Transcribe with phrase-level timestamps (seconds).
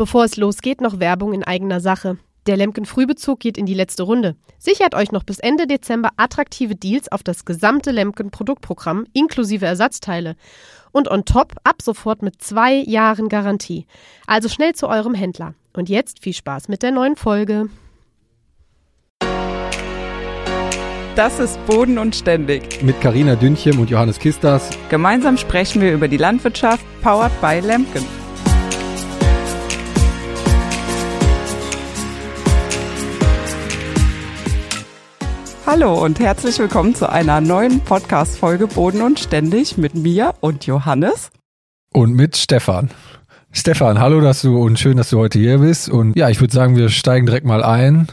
[0.00, 2.16] Bevor es losgeht, noch Werbung in eigener Sache.
[2.46, 4.34] Der Lemken Frühbezug geht in die letzte Runde.
[4.58, 10.36] Sichert euch noch bis Ende Dezember attraktive Deals auf das gesamte Lemken Produktprogramm inklusive Ersatzteile.
[10.90, 13.84] Und on top ab sofort mit zwei Jahren Garantie.
[14.26, 15.52] Also schnell zu eurem Händler.
[15.74, 17.66] Und jetzt viel Spaß mit der neuen Folge.
[21.14, 22.82] Das ist Boden und Ständig.
[22.82, 24.70] Mit Karina Dünchem und Johannes Kistas.
[24.88, 28.19] Gemeinsam sprechen wir über die Landwirtschaft, powered by Lemken.
[35.72, 41.30] Hallo und herzlich willkommen zu einer neuen Podcast-Folge Boden und Ständig mit mir und Johannes.
[41.92, 42.90] Und mit Stefan.
[43.52, 45.88] Stefan, hallo, dass du und schön, dass du heute hier bist.
[45.88, 48.08] Und ja, ich würde sagen, wir steigen direkt mal ein.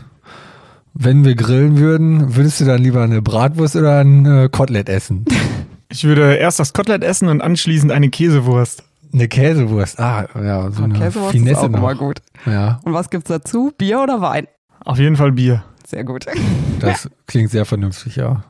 [0.93, 5.25] Wenn wir grillen würden, würdest du dann lieber eine Bratwurst oder ein äh, Kotelett essen?
[5.89, 8.83] Ich würde erst das Kotelett essen und anschließend eine Käsewurst.
[9.13, 11.79] Eine Käsewurst, ah, ja, so Oh, eine Käsewurst Finesse ist auch noch.
[11.79, 12.19] immer gut.
[12.45, 13.71] Ja, Und was gibt's dazu?
[13.75, 14.47] Bier oder Wein?
[14.83, 15.63] Auf jeden Fall Bier.
[15.87, 16.25] Sehr gut.
[16.81, 18.43] das klingt sehr vernünftig, ja.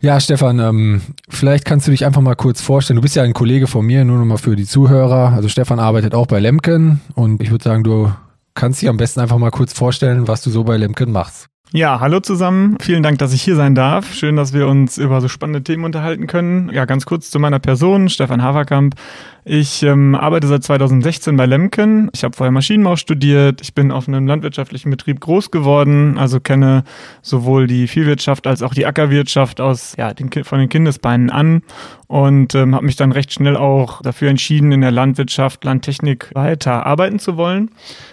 [0.00, 2.96] Ja, Stefan, ähm, vielleicht kannst du dich einfach mal kurz vorstellen.
[2.96, 5.32] Du bist ja ein Kollege von mir, nur nochmal für die Zuhörer.
[5.32, 8.12] Also Stefan arbeitet auch bei Lemken und ich würde sagen, du
[8.54, 11.46] kannst dich am besten einfach mal kurz vorstellen, was du so bei Lemken machst.
[11.72, 12.76] Ja, hallo zusammen.
[12.80, 14.12] Vielen Dank, dass ich hier sein darf.
[14.12, 16.70] Schön, dass wir uns über so spannende Themen unterhalten können.
[16.72, 18.96] Ja, ganz kurz zu meiner Person, Stefan Haverkamp.
[19.46, 22.08] Ich ähm, arbeite seit 2016 bei Lemken.
[22.14, 23.60] Ich habe vorher Maschinenbau studiert.
[23.60, 26.82] Ich bin auf einem landwirtschaftlichen Betrieb groß geworden, also kenne
[27.20, 31.62] sowohl die Viehwirtschaft als auch die Ackerwirtschaft aus ja, den, von den Kindesbeinen an
[32.06, 36.86] und ähm, habe mich dann recht schnell auch dafür entschieden, in der Landwirtschaft, Landtechnik weiter
[36.86, 37.70] arbeiten zu wollen.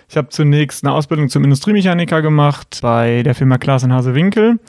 [0.09, 4.59] Ich habe zunächst eine Ausbildung zum Industriemechaniker gemacht bei der Firma Klaas in Hasewinkel,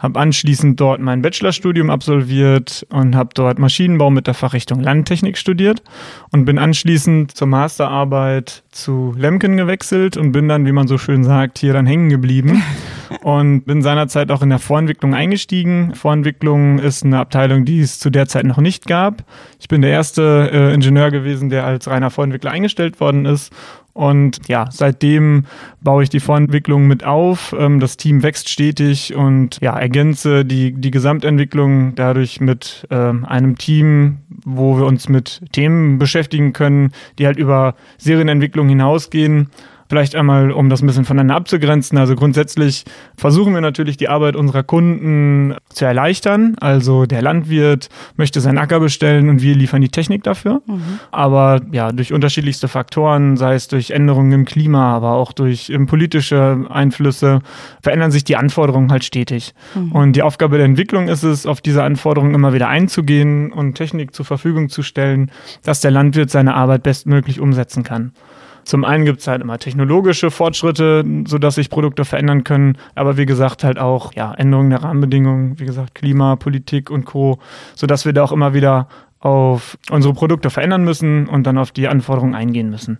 [0.00, 5.82] habe anschließend dort mein Bachelorstudium absolviert und habe dort Maschinenbau mit der Fachrichtung Landtechnik studiert
[6.30, 11.22] und bin anschließend zur Masterarbeit zu Lemken gewechselt und bin dann, wie man so schön
[11.22, 12.62] sagt, hier dann hängen geblieben
[13.22, 15.94] und bin seinerzeit auch in der Vorentwicklung eingestiegen.
[15.94, 19.24] Vorentwicklung ist eine Abteilung, die es zu der Zeit noch nicht gab.
[19.60, 23.52] Ich bin der erste äh, Ingenieur gewesen, der als reiner Vorentwickler eingestellt worden ist.
[23.92, 25.44] Und ja, seitdem
[25.80, 27.54] baue ich die Vorentwicklung mit auf.
[27.58, 33.58] Ähm, das Team wächst stetig und ja, ergänze die, die Gesamtentwicklung dadurch mit ähm, einem
[33.58, 39.50] Team, wo wir uns mit Themen beschäftigen können, die halt über Serienentwicklung hinausgehen.
[39.90, 41.98] Vielleicht einmal, um das ein bisschen voneinander abzugrenzen.
[41.98, 42.84] Also grundsätzlich
[43.16, 46.54] versuchen wir natürlich die Arbeit unserer Kunden zu erleichtern.
[46.60, 50.62] Also der Landwirt möchte seinen Acker bestellen und wir liefern die Technik dafür.
[51.10, 55.86] Aber ja, durch unterschiedlichste Faktoren, sei es durch Änderungen im Klima, aber auch durch ähm,
[55.86, 57.40] politische Einflüsse,
[57.82, 59.54] verändern sich die Anforderungen halt stetig.
[59.92, 64.14] Und die Aufgabe der Entwicklung ist es, auf diese Anforderungen immer wieder einzugehen und Technik
[64.14, 65.32] zur Verfügung zu stellen,
[65.64, 68.12] dass der Landwirt seine Arbeit bestmöglich umsetzen kann.
[68.64, 73.26] Zum einen gibt es halt immer technologische Fortschritte, sodass sich Produkte verändern können, aber wie
[73.26, 77.38] gesagt halt auch ja, Änderungen der Rahmenbedingungen, wie gesagt Klima, Politik und Co.,
[77.74, 78.88] sodass wir da auch immer wieder
[79.18, 82.98] auf unsere Produkte verändern müssen und dann auf die Anforderungen eingehen müssen.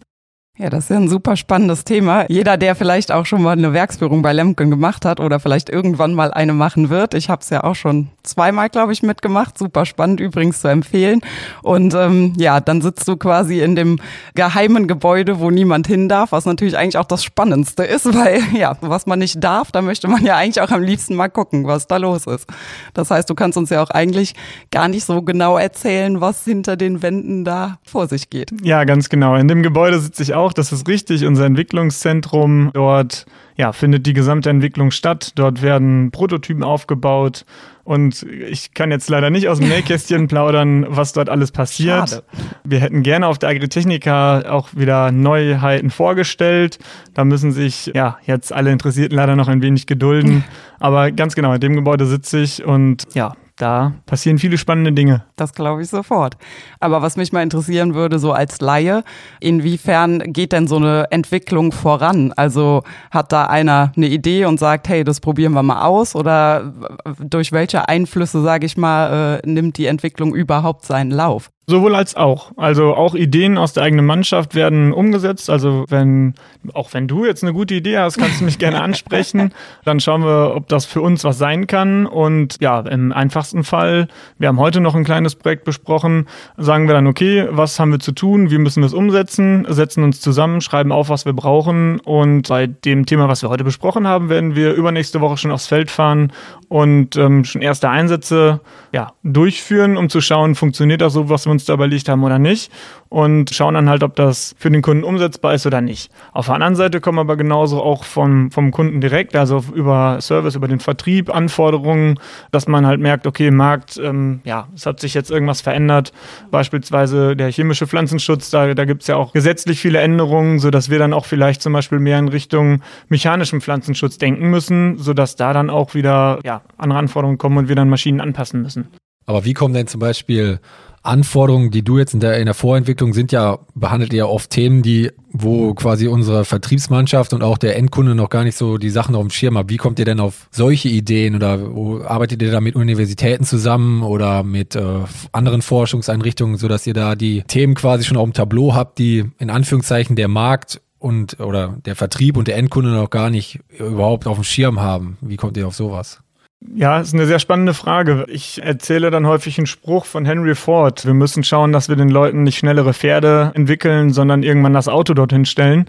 [0.61, 2.27] Ja, das ist ja ein super spannendes Thema.
[2.29, 6.13] Jeder, der vielleicht auch schon mal eine Werksführung bei Lemken gemacht hat oder vielleicht irgendwann
[6.13, 7.15] mal eine machen wird.
[7.15, 9.57] Ich habe es ja auch schon zweimal, glaube ich, mitgemacht.
[9.57, 11.23] Super spannend übrigens zu empfehlen.
[11.63, 14.01] Und ähm, ja, dann sitzt du quasi in dem
[14.35, 18.77] geheimen Gebäude, wo niemand hin darf, was natürlich eigentlich auch das Spannendste ist, weil ja,
[18.83, 21.87] was man nicht darf, da möchte man ja eigentlich auch am liebsten mal gucken, was
[21.87, 22.47] da los ist.
[22.93, 24.35] Das heißt, du kannst uns ja auch eigentlich
[24.71, 28.51] gar nicht so genau erzählen, was hinter den Wänden da vor sich geht.
[28.63, 29.37] Ja, ganz genau.
[29.37, 32.71] In dem Gebäude sitze ich auch, das ist richtig, unser Entwicklungszentrum.
[32.73, 35.33] Dort ja, findet die gesamte Entwicklung statt.
[35.35, 37.45] Dort werden Prototypen aufgebaut.
[37.85, 42.11] Und ich kann jetzt leider nicht aus dem Nähkästchen plaudern, was dort alles passiert.
[42.11, 42.25] Schade.
[42.65, 46.79] Wir hätten gerne auf der Agritechnica auch wieder Neuheiten vorgestellt.
[47.15, 50.45] Da müssen sich ja jetzt alle Interessierten leider noch ein wenig gedulden.
[50.79, 55.25] Aber ganz genau, in dem Gebäude sitze ich und ja, da passieren viele spannende Dinge.
[55.37, 56.37] Das glaube ich sofort.
[56.81, 59.05] Aber was mich mal interessieren würde, so als Laie,
[59.41, 62.33] inwiefern geht denn so eine Entwicklung voran?
[62.37, 66.15] Also hat da einer eine Idee und sagt, hey, das probieren wir mal aus?
[66.15, 66.73] Oder
[67.19, 71.51] durch welche Einflüsse, sage ich mal, äh, nimmt die Entwicklung überhaupt seinen Lauf?
[71.71, 72.51] Sowohl als auch.
[72.57, 75.49] Also auch Ideen aus der eigenen Mannschaft werden umgesetzt.
[75.49, 76.35] Also wenn,
[76.75, 79.55] auch wenn du jetzt eine gute Idee hast, kannst du mich gerne ansprechen.
[79.85, 82.07] Dann schauen wir, ob das für uns was sein kann.
[82.07, 86.27] Und ja, im einfachsten Fall, wir haben heute noch ein kleines Projekt besprochen,
[86.57, 88.51] sagen wir dann, okay, was haben wir zu tun?
[88.51, 89.65] Wie müssen wir es umsetzen?
[89.69, 92.01] Setzen uns zusammen, schreiben auf, was wir brauchen.
[92.01, 95.69] Und bei dem Thema, was wir heute besprochen haben, werden wir übernächste Woche schon aufs
[95.69, 96.33] Feld fahren
[96.69, 98.61] und ähm, schon erste Einsätze
[98.93, 102.25] ja, durchführen, um zu schauen, funktioniert das so, was wir uns uns da überlegt haben
[102.25, 102.71] oder nicht
[103.11, 106.11] und schauen dann halt, ob das für den Kunden umsetzbar ist oder nicht.
[106.33, 110.55] Auf der anderen Seite kommen aber genauso auch vom, vom Kunden direkt, also über Service,
[110.55, 112.19] über den Vertrieb, Anforderungen,
[112.53, 116.13] dass man halt merkt, okay, im Markt, ähm, ja, es hat sich jetzt irgendwas verändert.
[116.53, 121.01] Beispielsweise der chemische Pflanzenschutz, da, da gibt es ja auch gesetzlich viele Änderungen, sodass wir
[121.01, 125.69] dann auch vielleicht zum Beispiel mehr in Richtung mechanischen Pflanzenschutz denken müssen, sodass da dann
[125.69, 128.89] auch wieder ja, andere Anforderungen kommen und wir dann Maschinen anpassen müssen.
[129.27, 130.61] Aber wie kommen denn zum Beispiel
[131.03, 134.51] Anforderungen, die du jetzt in der, in der Vorentwicklung sind ja, behandelt ihr ja oft
[134.51, 138.91] Themen, die, wo quasi unsere Vertriebsmannschaft und auch der Endkunde noch gar nicht so die
[138.91, 139.71] Sachen auf dem Schirm hat.
[139.71, 141.59] Wie kommt ihr denn auf solche Ideen oder
[142.07, 145.01] arbeitet ihr da mit Universitäten zusammen oder mit äh,
[145.33, 149.49] anderen Forschungseinrichtungen, sodass ihr da die Themen quasi schon auf dem Tableau habt, die in
[149.49, 154.37] Anführungszeichen der Markt und oder der Vertrieb und der Endkunde noch gar nicht überhaupt auf
[154.37, 155.17] dem Schirm haben?
[155.23, 156.21] Wie kommt ihr auf sowas?
[156.63, 158.27] Ja, ist eine sehr spannende Frage.
[158.29, 161.07] Ich erzähle dann häufig einen Spruch von Henry Ford.
[161.07, 165.15] Wir müssen schauen, dass wir den Leuten nicht schnellere Pferde entwickeln, sondern irgendwann das Auto
[165.15, 165.89] dorthin stellen.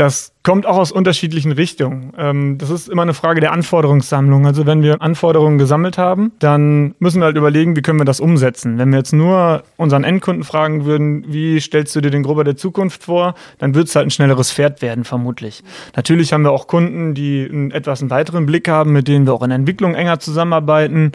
[0.00, 2.14] Das kommt auch aus unterschiedlichen Richtungen.
[2.16, 4.46] Ähm, das ist immer eine Frage der Anforderungssammlung.
[4.46, 8.20] Also wenn wir Anforderungen gesammelt haben, dann müssen wir halt überlegen, wie können wir das
[8.20, 8.78] umsetzen.
[8.78, 12.56] Wenn wir jetzt nur unseren Endkunden fragen würden, wie stellst du dir den Grober der
[12.56, 15.62] Zukunft vor, dann wird es halt ein schnelleres Pferd werden, vermutlich.
[15.94, 19.34] Natürlich haben wir auch Kunden, die einen etwas einen weiteren Blick haben, mit denen wir
[19.34, 21.12] auch in der Entwicklung enger zusammenarbeiten,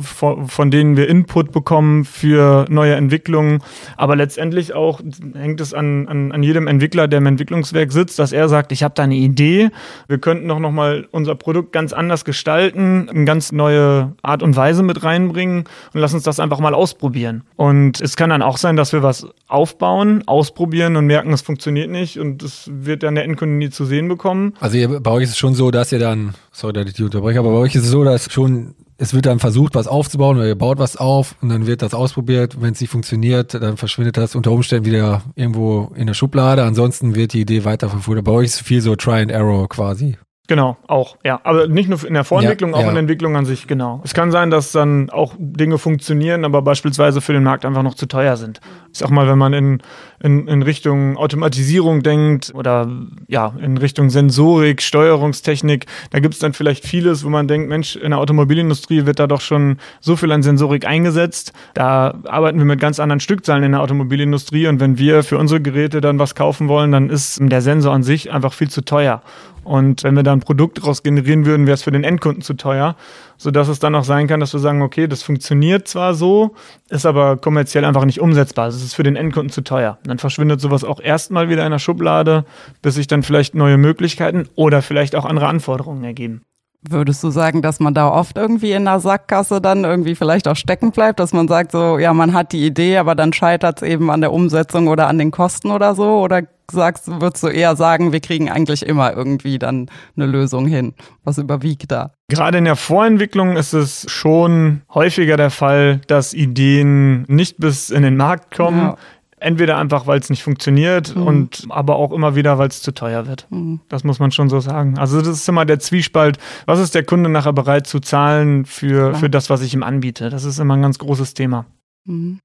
[0.00, 3.62] von, von denen wir Input bekommen für neue Entwicklungen.
[3.96, 5.00] Aber letztendlich auch
[5.34, 8.82] hängt es an, an, an jedem Entwickler, der im Entwicklungswerk sitzt, dass er sagt, ich
[8.82, 9.70] habe da eine Idee,
[10.08, 14.82] wir könnten doch nochmal unser Produkt ganz anders gestalten, eine ganz neue Art und Weise
[14.82, 17.42] mit reinbringen und lass uns das einfach mal ausprobieren.
[17.56, 21.90] Und es kann dann auch sein, dass wir was aufbauen, ausprobieren und merken, es funktioniert
[21.90, 24.54] nicht und es wird dann der Endkunde nie zu sehen bekommen.
[24.60, 27.38] Also bei euch ist es schon so, dass ihr dann, sorry, dass ich die unterbreche,
[27.38, 30.46] aber bei euch ist es so, dass schon es wird dann versucht, was aufzubauen oder
[30.48, 32.60] ihr baut was auf und dann wird das ausprobiert.
[32.60, 36.64] Wenn es nicht funktioniert, dann verschwindet das unter Umständen wieder irgendwo in der Schublade.
[36.64, 38.24] Ansonsten wird die Idee weiterverfolgt.
[38.24, 40.18] Bei euch ist viel so Try and Error quasi.
[40.48, 41.40] Genau, auch, ja.
[41.44, 42.88] Aber nicht nur in der Vorentwicklung, ja, auch ja.
[42.88, 44.00] in der Entwicklung an sich, genau.
[44.02, 47.94] Es kann sein, dass dann auch Dinge funktionieren, aber beispielsweise für den Markt einfach noch
[47.94, 48.60] zu teuer sind.
[48.90, 49.82] Ich sag mal, wenn man in,
[50.20, 52.90] in, in Richtung Automatisierung denkt oder
[53.28, 58.10] ja, in Richtung Sensorik, Steuerungstechnik, da gibt's dann vielleicht vieles, wo man denkt, Mensch, in
[58.10, 61.52] der Automobilindustrie wird da doch schon so viel an Sensorik eingesetzt.
[61.74, 65.60] Da arbeiten wir mit ganz anderen Stückzahlen in der Automobilindustrie und wenn wir für unsere
[65.60, 69.22] Geräte dann was kaufen wollen, dann ist der Sensor an sich einfach viel zu teuer.
[69.68, 72.54] Und wenn wir da ein Produkt daraus generieren würden, wäre es für den Endkunden zu
[72.54, 72.96] teuer,
[73.36, 76.54] sodass es dann auch sein kann, dass wir sagen, okay, das funktioniert zwar so,
[76.88, 78.64] ist aber kommerziell einfach nicht umsetzbar.
[78.64, 79.98] Also es ist für den Endkunden zu teuer.
[80.08, 82.44] Dann verschwindet sowas auch erstmal wieder in der Schublade,
[82.82, 86.42] bis sich dann vielleicht neue Möglichkeiten oder vielleicht auch andere Anforderungen ergeben.
[86.88, 90.54] Würdest du sagen, dass man da oft irgendwie in der Sackgasse dann irgendwie vielleicht auch
[90.54, 93.88] stecken bleibt, dass man sagt so, ja, man hat die Idee, aber dann scheitert es
[93.88, 96.20] eben an der Umsetzung oder an den Kosten oder so?
[96.20, 100.94] Oder sagst, würdest du eher sagen, wir kriegen eigentlich immer irgendwie dann eine Lösung hin?
[101.24, 102.12] Was überwiegt da?
[102.28, 108.02] Gerade in der Vorentwicklung ist es schon häufiger der Fall, dass Ideen nicht bis in
[108.02, 108.78] den Markt kommen.
[108.78, 108.96] Ja.
[109.40, 111.22] Entweder einfach, weil es nicht funktioniert mhm.
[111.22, 113.46] und aber auch immer wieder, weil es zu teuer wird.
[113.50, 113.80] Mhm.
[113.88, 114.98] Das muss man schon so sagen.
[114.98, 116.38] Also das ist immer der Zwiespalt.
[116.66, 120.30] Was ist der Kunde nachher bereit zu zahlen für, für das, was ich ihm anbiete?
[120.30, 121.66] Das ist immer ein ganz großes Thema.
[122.04, 122.40] Mhm.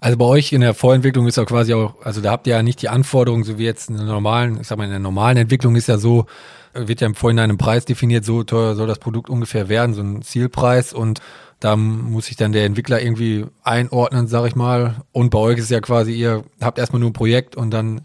[0.00, 2.62] Also bei euch in der Vorentwicklung ist ja quasi auch, also da habt ihr ja
[2.64, 5.36] nicht die Anforderungen, so wie jetzt in der normalen, ich sag mal, in der normalen
[5.36, 6.26] Entwicklung ist ja so,
[6.74, 10.02] wird ja im Vorhinein ein Preis definiert, so teuer soll das Produkt ungefähr werden, so
[10.02, 11.20] ein Zielpreis und
[11.62, 14.96] da muss sich dann der Entwickler irgendwie einordnen, sag ich mal.
[15.12, 18.02] Und bei euch ist ja quasi, ihr habt erstmal nur ein Projekt und dann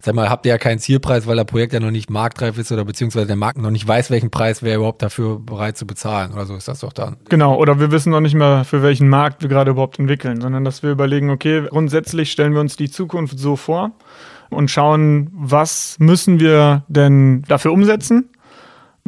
[0.00, 2.70] sag mal, habt ihr ja keinen Zielpreis, weil der Projekt ja noch nicht marktreif ist
[2.72, 6.32] oder beziehungsweise der Markt noch nicht weiß, welchen Preis wäre überhaupt dafür bereit zu bezahlen
[6.32, 7.16] oder so ist das doch dann.
[7.28, 10.64] Genau, oder wir wissen noch nicht mehr, für welchen Markt wir gerade überhaupt entwickeln, sondern
[10.64, 13.92] dass wir überlegen, okay, grundsätzlich stellen wir uns die Zukunft so vor
[14.50, 18.30] und schauen, was müssen wir denn dafür umsetzen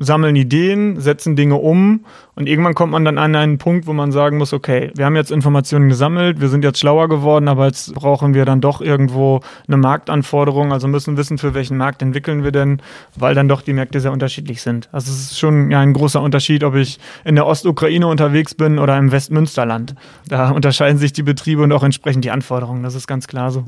[0.01, 4.13] sammeln Ideen, setzen Dinge um und irgendwann kommt man dann an einen Punkt, wo man
[4.13, 7.95] sagen muss, okay, wir haben jetzt Informationen gesammelt, wir sind jetzt schlauer geworden, aber jetzt
[7.95, 12.51] brauchen wir dann doch irgendwo eine Marktanforderung, also müssen wissen, für welchen Markt entwickeln wir
[12.51, 12.81] denn,
[13.15, 14.89] weil dann doch die Märkte sehr unterschiedlich sind.
[14.91, 18.79] Also es ist schon ja ein großer Unterschied, ob ich in der Ostukraine unterwegs bin
[18.79, 19.95] oder im Westmünsterland.
[20.27, 23.67] Da unterscheiden sich die Betriebe und auch entsprechend die Anforderungen, das ist ganz klar so.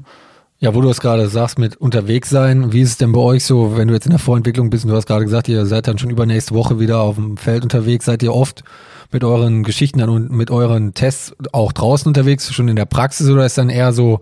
[0.62, 3.44] Ja, wo du es gerade sagst mit unterwegs sein, wie ist es denn bei euch
[3.44, 5.88] so, wenn du jetzt in der Vorentwicklung bist und du hast gerade gesagt, ihr seid
[5.88, 8.62] dann schon übernächste Woche wieder auf dem Feld unterwegs, seid ihr oft
[9.10, 13.44] mit euren Geschichten und mit euren Tests auch draußen unterwegs, schon in der Praxis oder
[13.44, 14.20] ist dann eher so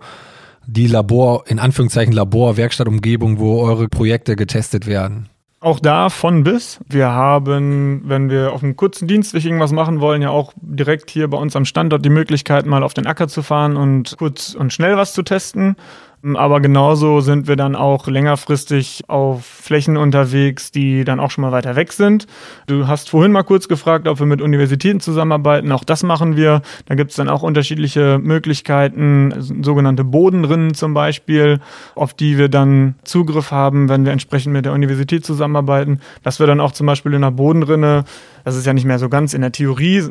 [0.65, 5.29] die Labor, in Anführungszeichen Labor, Werkstattumgebung, wo eure Projekte getestet werden?
[5.59, 6.79] Auch da von bis.
[6.89, 11.27] Wir haben, wenn wir auf einem kurzen Dienstweg irgendwas machen wollen, ja auch direkt hier
[11.27, 14.73] bei uns am Standort die Möglichkeit, mal auf den Acker zu fahren und kurz und
[14.73, 15.75] schnell was zu testen.
[16.23, 21.51] Aber genauso sind wir dann auch längerfristig auf Flächen unterwegs, die dann auch schon mal
[21.51, 22.27] weiter weg sind.
[22.67, 25.71] Du hast vorhin mal kurz gefragt, ob wir mit Universitäten zusammenarbeiten.
[25.71, 26.61] Auch das machen wir.
[26.85, 31.59] Da gibt es dann auch unterschiedliche Möglichkeiten, sogenannte Bodenrinnen zum Beispiel,
[31.95, 36.01] auf die wir dann Zugriff haben, wenn wir entsprechend mit der Universität zusammenarbeiten.
[36.21, 38.05] Dass wir dann auch zum Beispiel in einer Bodenrinne
[38.43, 40.03] das ist ja nicht mehr so ganz in der Theorie.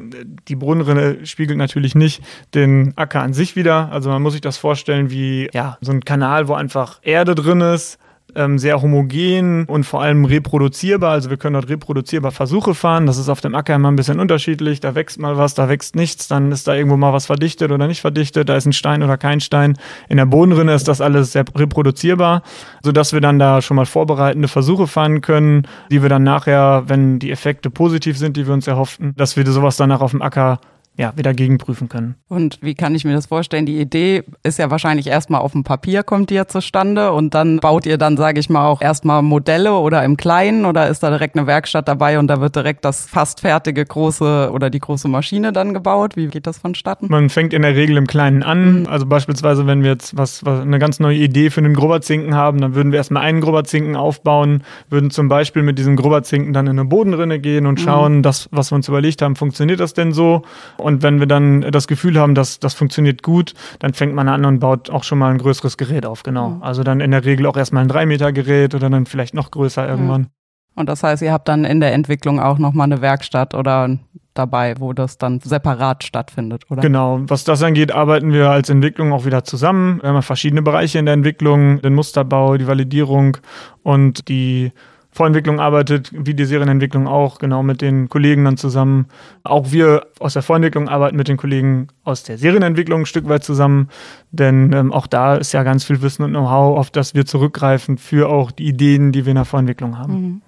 [0.48, 2.22] Die Brunnenrinne spiegelt natürlich nicht
[2.54, 3.90] den Acker an sich wieder.
[3.92, 7.60] Also man muss sich das vorstellen wie ja, so ein Kanal, wo einfach Erde drin
[7.60, 7.98] ist
[8.34, 11.12] ähm, sehr homogen und vor allem reproduzierbar.
[11.12, 13.06] Also wir können dort reproduzierbar Versuche fahren.
[13.06, 14.80] Das ist auf dem Acker immer ein bisschen unterschiedlich.
[14.80, 16.28] Da wächst mal was, da wächst nichts.
[16.28, 18.48] Dann ist da irgendwo mal was verdichtet oder nicht verdichtet.
[18.48, 19.76] Da ist ein Stein oder kein Stein.
[20.08, 22.42] In der Bodenrinne ist das alles sehr reproduzierbar,
[22.82, 27.18] sodass wir dann da schon mal vorbereitende Versuche fahren können, die wir dann nachher, wenn
[27.18, 30.60] die Effekte positiv sind, die wir uns erhofften, dass wir sowas danach auf dem Acker
[31.00, 32.16] ja, wieder gegenprüfen können.
[32.28, 33.64] Und wie kann ich mir das vorstellen?
[33.64, 37.56] Die Idee ist ja wahrscheinlich erstmal auf dem Papier kommt die ja zustande und dann
[37.56, 41.08] baut ihr dann, sage ich mal, auch erstmal Modelle oder im Kleinen oder ist da
[41.08, 45.08] direkt eine Werkstatt dabei und da wird direkt das fast fertige große oder die große
[45.08, 46.16] Maschine dann gebaut?
[46.16, 47.06] Wie geht das vonstatten?
[47.08, 48.80] Man fängt in der Regel im Kleinen an.
[48.80, 48.86] Mhm.
[48.86, 52.60] Also beispielsweise, wenn wir jetzt was, was eine ganz neue Idee für einen Grubberzinken haben,
[52.60, 56.78] dann würden wir erstmal einen Grubberzinken aufbauen, würden zum Beispiel mit diesem Grubberzinken dann in
[56.78, 57.84] eine Bodenrinne gehen und mhm.
[57.84, 58.22] schauen, mhm.
[58.22, 60.42] das, was wir uns überlegt haben, funktioniert das denn so?
[60.76, 64.28] Und und wenn wir dann das Gefühl haben, dass das funktioniert gut, dann fängt man
[64.28, 66.50] an und baut auch schon mal ein größeres Gerät auf, genau.
[66.50, 66.62] Mhm.
[66.62, 69.50] Also dann in der Regel auch erstmal ein 3 Meter Gerät oder dann vielleicht noch
[69.50, 70.26] größer irgendwann.
[70.74, 73.98] Und das heißt, ihr habt dann in der Entwicklung auch nochmal eine Werkstatt oder
[74.34, 76.80] dabei, wo das dann separat stattfindet, oder?
[76.80, 77.20] Genau.
[77.26, 80.00] Was das angeht, arbeiten wir als Entwicklung auch wieder zusammen.
[80.00, 83.36] Wir haben verschiedene Bereiche in der Entwicklung, den Musterbau, die Validierung
[83.82, 84.72] und die
[85.12, 89.06] Vorentwicklung arbeitet, wie die Serienentwicklung auch, genau mit den Kollegen dann zusammen.
[89.42, 93.42] Auch wir aus der Vorentwicklung arbeiten mit den Kollegen aus der Serienentwicklung ein Stück weit
[93.42, 93.88] zusammen,
[94.30, 97.98] denn ähm, auch da ist ja ganz viel Wissen und Know-how, auf das wir zurückgreifen
[97.98, 100.12] für auch die Ideen, die wir in der Vorentwicklung haben.
[100.12, 100.42] Mhm.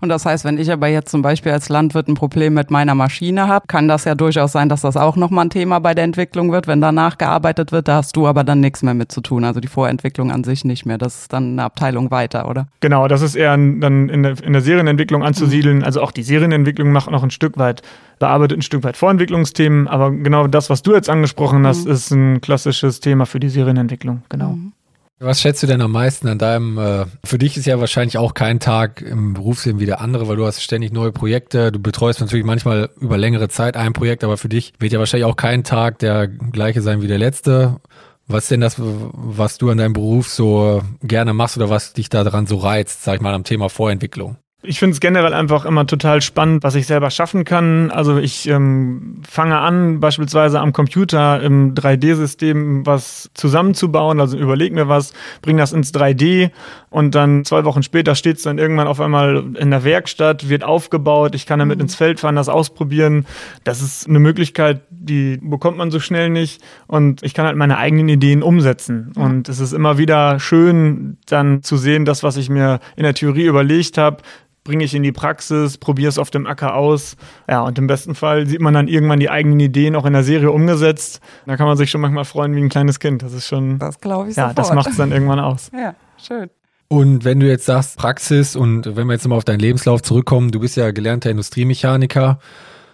[0.00, 2.94] Und das heißt, wenn ich aber jetzt zum Beispiel als Landwirt ein Problem mit meiner
[2.94, 6.04] Maschine habe, kann das ja durchaus sein, dass das auch nochmal ein Thema bei der
[6.04, 6.66] Entwicklung wird.
[6.66, 9.44] Wenn danach gearbeitet wird, da hast du aber dann nichts mehr mit zu tun.
[9.44, 10.98] Also die Vorentwicklung an sich nicht mehr.
[10.98, 12.68] Das ist dann eine Abteilung weiter, oder?
[12.80, 15.82] Genau, das ist eher dann in der, in der Serienentwicklung anzusiedeln.
[15.82, 17.82] Also auch die Serienentwicklung macht noch ein Stück weit
[18.18, 21.92] bearbeitet ein Stück weit Vorentwicklungsthemen, aber genau das, was du jetzt angesprochen hast, mhm.
[21.92, 24.52] ist ein klassisches Thema für die Serienentwicklung, genau.
[24.52, 24.72] Mhm.
[25.18, 28.34] Was schätzt du denn am meisten an deinem, äh, für dich ist ja wahrscheinlich auch
[28.34, 32.20] kein Tag im Berufsleben wie der andere, weil du hast ständig neue Projekte, du betreust
[32.20, 35.64] natürlich manchmal über längere Zeit ein Projekt, aber für dich wird ja wahrscheinlich auch kein
[35.64, 37.80] Tag der gleiche sein wie der letzte.
[38.26, 42.10] Was ist denn das, was du an deinem Beruf so gerne machst oder was dich
[42.10, 44.36] daran so reizt, sag ich mal, am Thema Vorentwicklung?
[44.66, 47.90] Ich finde es generell einfach immer total spannend, was ich selber schaffen kann.
[47.90, 54.20] Also ich ähm, fange an, beispielsweise am Computer im 3D-System was zusammenzubauen.
[54.20, 56.50] Also überlege mir was, bringe das ins 3D
[56.96, 60.64] und dann zwei Wochen später steht es dann irgendwann auf einmal in der Werkstatt, wird
[60.64, 61.34] aufgebaut.
[61.34, 61.82] Ich kann damit mhm.
[61.82, 63.26] ins Feld fahren, das ausprobieren.
[63.64, 66.62] Das ist eine Möglichkeit, die bekommt man so schnell nicht.
[66.86, 69.12] Und ich kann halt meine eigenen Ideen umsetzen.
[69.14, 69.22] Mhm.
[69.22, 73.12] Und es ist immer wieder schön, dann zu sehen, das, was ich mir in der
[73.12, 74.22] Theorie überlegt habe,
[74.66, 77.16] bringe ich in die Praxis, probiere es auf dem Acker aus.
[77.48, 80.22] Ja, und im besten Fall sieht man dann irgendwann die eigenen Ideen auch in der
[80.24, 81.20] Serie umgesetzt.
[81.46, 83.22] Da kann man sich schon manchmal freuen wie ein kleines Kind.
[83.22, 83.78] Das ist schon.
[83.78, 84.58] Das glaube ich Ja, sofort.
[84.58, 85.70] das macht es dann irgendwann aus.
[85.76, 86.50] Ja, schön.
[86.88, 90.50] Und wenn du jetzt sagst Praxis und wenn wir jetzt mal auf deinen Lebenslauf zurückkommen,
[90.52, 92.38] du bist ja gelernter Industriemechaniker.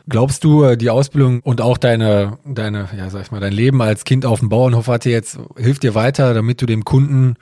[0.08, 3.80] Glaubst du, äh, die Ausbildung und auch deine, deine, ja, sag ich mal, dein Leben
[3.82, 7.34] als Kind auf dem Bauernhof hat dir jetzt, hilft dir weiter, damit du dem Kunden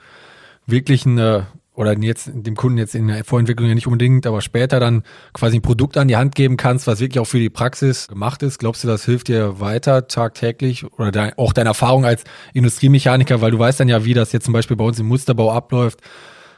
[0.67, 4.79] wirklich eine oder jetzt dem Kunden jetzt in der Vorentwicklung ja nicht unbedingt, aber später
[4.79, 8.07] dann quasi ein Produkt an die Hand geben kannst, was wirklich auch für die Praxis
[8.07, 8.59] gemacht ist.
[8.59, 12.23] Glaubst du, das hilft dir weiter tagtäglich oder dein, auch deine Erfahrung als
[12.53, 15.51] Industriemechaniker, weil du weißt dann ja, wie das jetzt zum Beispiel bei uns im Musterbau
[15.51, 15.99] abläuft.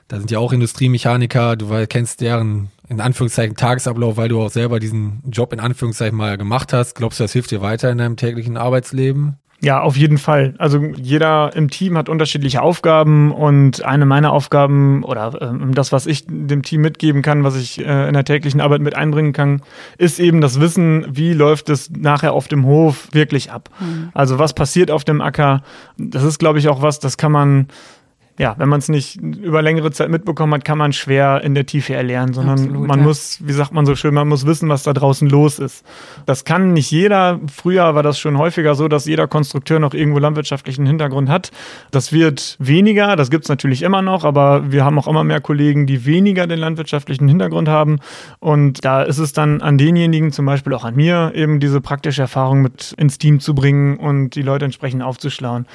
[0.08, 4.80] Da sind ja auch Industriemechaniker, du kennst deren in Anführungszeichen Tagesablauf, weil du auch selber
[4.80, 6.96] diesen Job in Anführungszeichen mal gemacht hast.
[6.96, 9.38] Glaubst du, das hilft dir weiter in deinem täglichen Arbeitsleben?
[9.62, 10.56] Ja, auf jeden Fall.
[10.58, 16.06] Also jeder im Team hat unterschiedliche Aufgaben und eine meiner Aufgaben oder ähm, das, was
[16.06, 19.62] ich dem Team mitgeben kann, was ich äh, in der täglichen Arbeit mit einbringen kann,
[19.98, 23.70] ist eben das Wissen, wie läuft es nachher auf dem Hof wirklich ab.
[23.80, 24.10] Mhm.
[24.14, 25.64] Also was passiert auf dem Acker.
[25.98, 27.68] Das ist, glaube ich, auch was, das kann man
[28.40, 31.68] ja, wenn man es nicht über längere Zeit mitbekommen hat, kann man schwer in der
[31.68, 33.06] Tiefe erlernen, sondern Absolut, man ja.
[33.06, 35.86] muss, wie sagt man so schön, man muss wissen, was da draußen los ist.
[36.26, 37.40] Das kann nicht jeder.
[37.54, 41.52] Früher war das schon häufiger so, dass jeder Konstrukteur noch irgendwo landwirtschaftlichen Hintergrund hat.
[41.92, 45.40] Das wird weniger, das gibt es natürlich immer noch, aber wir haben auch immer mehr
[45.40, 48.00] Kollegen, die weniger den landwirtschaftlichen Hintergrund haben.
[48.40, 52.24] Und da ist es dann an denjenigen, zum Beispiel auch an mir, eben diese praktische
[52.24, 55.68] Erfahrung mit ins Team zu bringen und die Leute entsprechend aufzuschlauen.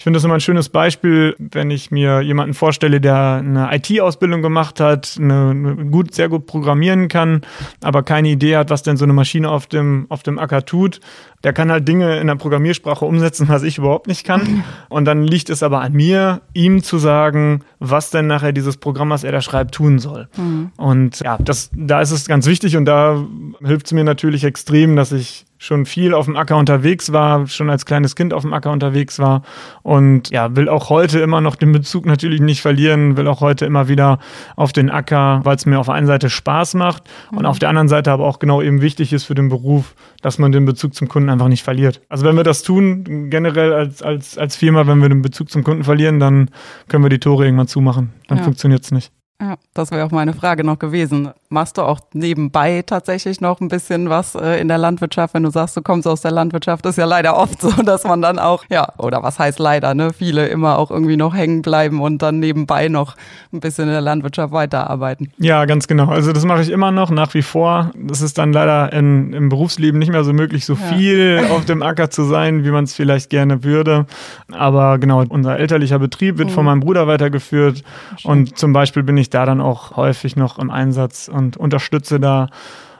[0.00, 4.40] Ich finde das immer ein schönes Beispiel, wenn ich mir jemanden vorstelle, der eine IT-Ausbildung
[4.40, 7.42] gemacht hat, eine, eine gut, sehr gut programmieren kann,
[7.82, 11.00] aber keine Idee hat, was denn so eine Maschine auf dem, auf dem Acker tut.
[11.44, 14.64] Der kann halt Dinge in der Programmiersprache umsetzen, was ich überhaupt nicht kann.
[14.88, 19.10] Und dann liegt es aber an mir, ihm zu sagen, was denn nachher dieses Programm,
[19.10, 20.28] was er da schreibt, tun soll.
[20.38, 20.72] Mhm.
[20.78, 23.22] Und ja, das, da ist es ganz wichtig und da
[23.62, 27.68] hilft es mir natürlich extrem, dass ich schon viel auf dem Acker unterwegs war, schon
[27.68, 29.42] als kleines Kind auf dem Acker unterwegs war
[29.82, 33.66] und ja, will auch heute immer noch den Bezug natürlich nicht verlieren, will auch heute
[33.66, 34.20] immer wieder
[34.56, 37.38] auf den Acker, weil es mir auf der einen Seite Spaß macht mhm.
[37.38, 40.38] und auf der anderen Seite aber auch genau eben wichtig ist für den Beruf, dass
[40.38, 42.00] man den Bezug zum Kunden einfach nicht verliert.
[42.08, 45.62] Also wenn wir das tun, generell als, als, als Firma, wenn wir den Bezug zum
[45.62, 46.48] Kunden verlieren, dann
[46.88, 48.14] können wir die Tore irgendwann zumachen.
[48.28, 48.44] Dann ja.
[48.44, 49.12] funktioniert es nicht.
[49.40, 51.30] Ja, das wäre auch meine Frage noch gewesen.
[51.48, 55.50] Machst du auch nebenbei tatsächlich noch ein bisschen was äh, in der Landwirtschaft, wenn du
[55.50, 56.84] sagst, du kommst aus der Landwirtschaft?
[56.84, 60.12] ist ja leider oft so, dass man dann auch, ja, oder was heißt leider, ne?
[60.12, 63.16] Viele immer auch irgendwie noch hängen bleiben und dann nebenbei noch
[63.50, 65.32] ein bisschen in der Landwirtschaft weiterarbeiten.
[65.38, 66.08] Ja, ganz genau.
[66.08, 67.92] Also das mache ich immer noch, nach wie vor.
[67.96, 70.96] Das ist dann leider in, im Berufsleben nicht mehr so möglich, so ja.
[70.96, 74.04] viel auf dem Acker zu sein, wie man es vielleicht gerne würde.
[74.52, 76.52] Aber genau, unser elterlicher Betrieb wird mhm.
[76.52, 77.82] von meinem Bruder weitergeführt.
[78.18, 78.30] Schön.
[78.30, 82.20] Und zum Beispiel bin ich ich da dann auch häufig noch im Einsatz und unterstütze
[82.20, 82.48] da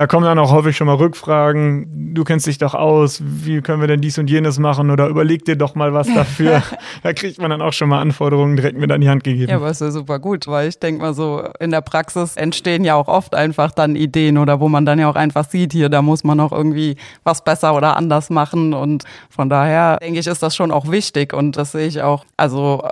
[0.01, 2.15] da kommen dann auch häufig schon mal Rückfragen.
[2.15, 3.21] Du kennst dich doch aus.
[3.23, 4.91] Wie können wir denn dies und jenes machen?
[4.91, 6.63] Oder überleg dir doch mal was dafür.
[7.03, 9.51] da kriegt man dann auch schon mal Anforderungen direkt mit an die Hand gegeben.
[9.51, 12.83] Ja, aber ist ja super gut, weil ich denke mal so, in der Praxis entstehen
[12.83, 15.91] ja auch oft einfach dann Ideen oder wo man dann ja auch einfach sieht, hier,
[15.91, 18.73] da muss man auch irgendwie was besser oder anders machen.
[18.73, 21.35] Und von daher denke ich, ist das schon auch wichtig.
[21.35, 22.89] Und das sehe ich auch, also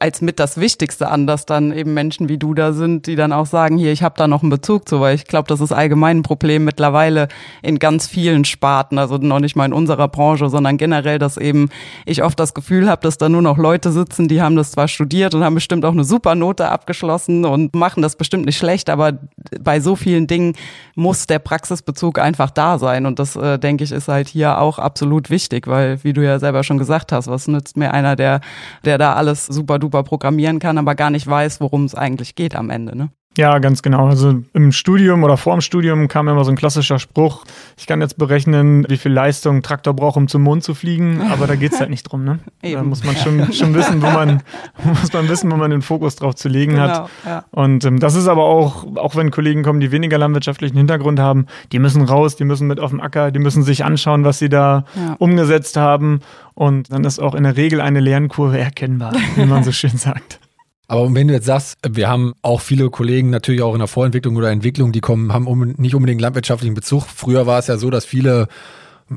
[0.00, 3.34] als mit das Wichtigste an, dass dann eben Menschen wie du da sind, die dann
[3.34, 5.72] auch sagen, hier, ich habe da noch einen Bezug zu, weil ich glaube, das ist
[5.72, 7.26] allgemein ein Problem Problem mittlerweile
[7.60, 11.70] in ganz vielen Sparten, also noch nicht mal in unserer Branche, sondern generell, dass eben
[12.04, 14.86] ich oft das Gefühl habe, dass da nur noch Leute sitzen, die haben das zwar
[14.86, 18.88] studiert und haben bestimmt auch eine super Note abgeschlossen und machen das bestimmt nicht schlecht,
[18.90, 19.18] aber
[19.60, 20.52] bei so vielen Dingen
[20.94, 24.78] muss der Praxisbezug einfach da sein und das äh, denke ich ist halt hier auch
[24.78, 28.40] absolut wichtig, weil wie du ja selber schon gesagt hast, was nützt mir einer, der
[28.84, 32.54] der da alles super duper programmieren kann, aber gar nicht weiß, worum es eigentlich geht
[32.54, 33.10] am Ende, ne?
[33.36, 34.06] Ja, ganz genau.
[34.06, 37.44] Also im Studium oder vor dem Studium kam immer so ein klassischer Spruch,
[37.76, 41.20] ich kann jetzt berechnen, wie viel Leistung ein Traktor braucht, um zum Mond zu fliegen,
[41.30, 42.24] aber da geht's halt nicht drum.
[42.24, 42.38] Ne?
[42.76, 44.42] Da muss man schon, schon wissen, wo man,
[44.84, 47.10] muss man wissen, wo man den Fokus drauf zu legen genau, hat.
[47.24, 47.44] Ja.
[47.52, 51.46] Und ähm, das ist aber auch, auch wenn Kollegen kommen, die weniger landwirtschaftlichen Hintergrund haben,
[51.72, 54.48] die müssen raus, die müssen mit auf dem Acker, die müssen sich anschauen, was sie
[54.48, 55.16] da ja.
[55.18, 56.20] umgesetzt haben.
[56.54, 60.40] Und dann ist auch in der Regel eine Lernkurve erkennbar, wie man so schön sagt.
[60.88, 64.36] Aber wenn du jetzt sagst, wir haben auch viele Kollegen natürlich auch in der Vorentwicklung
[64.36, 67.04] oder Entwicklung, die kommen, haben um, nicht unbedingt landwirtschaftlichen Bezug.
[67.04, 68.48] Früher war es ja so, dass viele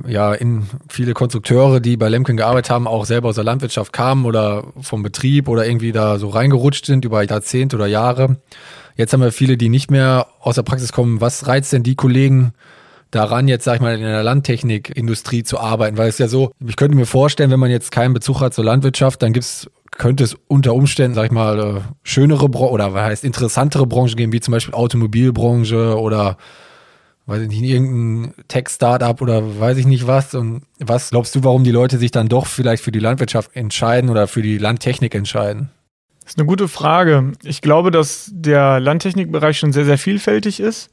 [0.08, 4.26] ja, in viele Konstrukteure, die bei Lemken gearbeitet haben, auch selber aus der Landwirtschaft kamen
[4.26, 8.38] oder vom Betrieb oder irgendwie da so reingerutscht sind über Jahrzehnte oder Jahre.
[8.96, 11.22] Jetzt haben wir viele, die nicht mehr aus der Praxis kommen.
[11.22, 12.54] Was reizt denn die Kollegen
[13.12, 15.98] daran, jetzt sag ich mal, in der Landtechnikindustrie zu arbeiten?
[15.98, 18.66] Weil es ja so, ich könnte mir vorstellen, wenn man jetzt keinen Bezug hat zur
[18.66, 23.04] Landwirtschaft, dann gibt's könnte es unter Umständen, sag ich mal, äh, schönere Bran oder was
[23.04, 26.38] heißt interessantere Branchen geben, wie zum Beispiel Automobilbranche oder
[27.30, 30.34] weiß ich nicht, irgendein Tech-Startup oder weiß ich nicht was.
[30.34, 34.10] Und was glaubst du, warum die Leute sich dann doch vielleicht für die Landwirtschaft entscheiden
[34.10, 35.70] oder für die Landtechnik entscheiden?
[36.24, 37.32] Das ist eine gute Frage.
[37.44, 40.90] Ich glaube, dass der Landtechnikbereich schon sehr, sehr vielfältig ist.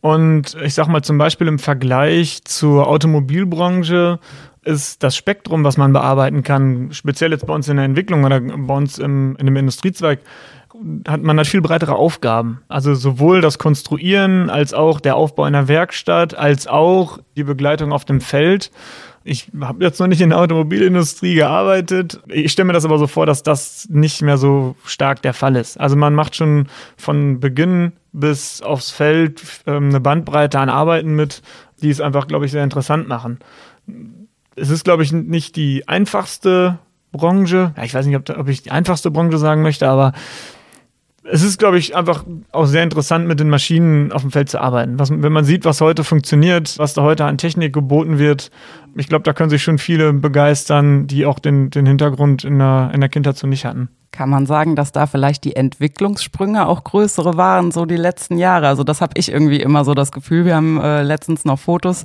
[0.00, 4.20] Und ich sag mal zum Beispiel im Vergleich zur Automobilbranche
[4.68, 8.38] ist das Spektrum, was man bearbeiten kann, speziell jetzt bei uns in der Entwicklung oder
[8.38, 10.20] bei uns im, in dem Industriezweig,
[11.08, 12.60] hat man hat viel breitere Aufgaben.
[12.68, 18.04] Also sowohl das Konstruieren als auch der Aufbau einer Werkstatt, als auch die Begleitung auf
[18.04, 18.70] dem Feld.
[19.24, 22.20] Ich habe jetzt noch nicht in der Automobilindustrie gearbeitet.
[22.28, 25.56] Ich stelle mir das aber so vor, dass das nicht mehr so stark der Fall
[25.56, 25.80] ist.
[25.80, 26.66] Also man macht schon
[26.98, 31.40] von Beginn bis aufs Feld ähm, eine Bandbreite an Arbeiten mit,
[31.80, 33.38] die es einfach, glaube ich, sehr interessant machen
[34.60, 36.78] es ist, glaube ich, nicht die einfachste
[37.12, 37.72] Branche.
[37.76, 40.12] Ja, ich weiß nicht, ob, ob ich die einfachste Branche sagen möchte, aber
[41.30, 44.60] es ist, glaube ich, einfach auch sehr interessant, mit den Maschinen auf dem Feld zu
[44.60, 44.98] arbeiten.
[44.98, 48.50] Was, wenn man sieht, was heute funktioniert, was da heute an Technik geboten wird,
[48.96, 52.90] ich glaube, da können sich schon viele begeistern, die auch den, den Hintergrund in der,
[52.94, 53.88] in der Kindheit so nicht hatten.
[54.18, 58.66] Kann man sagen, dass da vielleicht die Entwicklungssprünge auch größere waren, so die letzten Jahre?
[58.66, 60.44] Also das habe ich irgendwie immer so das Gefühl.
[60.44, 62.02] Wir haben äh, letztens noch Fotos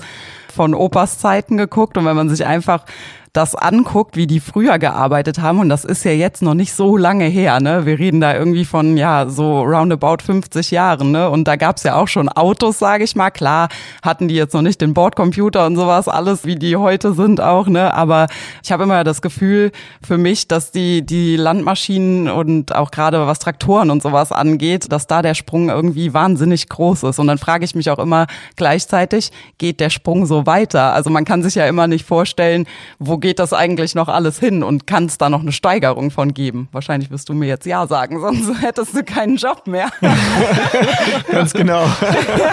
[0.54, 2.86] von Opas Zeiten geguckt und wenn man sich einfach
[3.34, 6.96] das anguckt, wie die früher gearbeitet haben, und das ist ja jetzt noch nicht so
[6.98, 7.88] lange her, ne?
[7.88, 11.28] Wir reden da irgendwie von, ja, so roundabout 50 Jahren, ne?
[11.32, 13.32] Und da gab's ja auch schon Autos, sage ich mal.
[13.32, 13.69] Klar,
[14.04, 17.67] hatten die jetzt noch nicht den Bordcomputer und sowas, alles wie die heute sind auch,
[17.67, 17.91] ne?
[17.96, 18.28] Aber
[18.63, 19.72] ich habe immer das Gefühl
[20.06, 25.08] für mich, dass die, die Landmaschinen und auch gerade was Traktoren und sowas angeht, dass
[25.08, 27.17] da der Sprung irgendwie wahnsinnig groß ist.
[27.17, 30.93] Und dann frage ich mich auch immer gleichzeitig, geht der Sprung so weiter?
[30.93, 32.67] Also man kann sich ja immer nicht vorstellen,
[33.00, 36.34] wo geht das eigentlich noch alles hin und kann es da noch eine Steigerung von
[36.34, 36.68] geben?
[36.74, 39.90] Wahrscheinlich wirst du mir jetzt Ja sagen, sonst hättest du keinen Job mehr.
[41.32, 41.86] Ganz genau.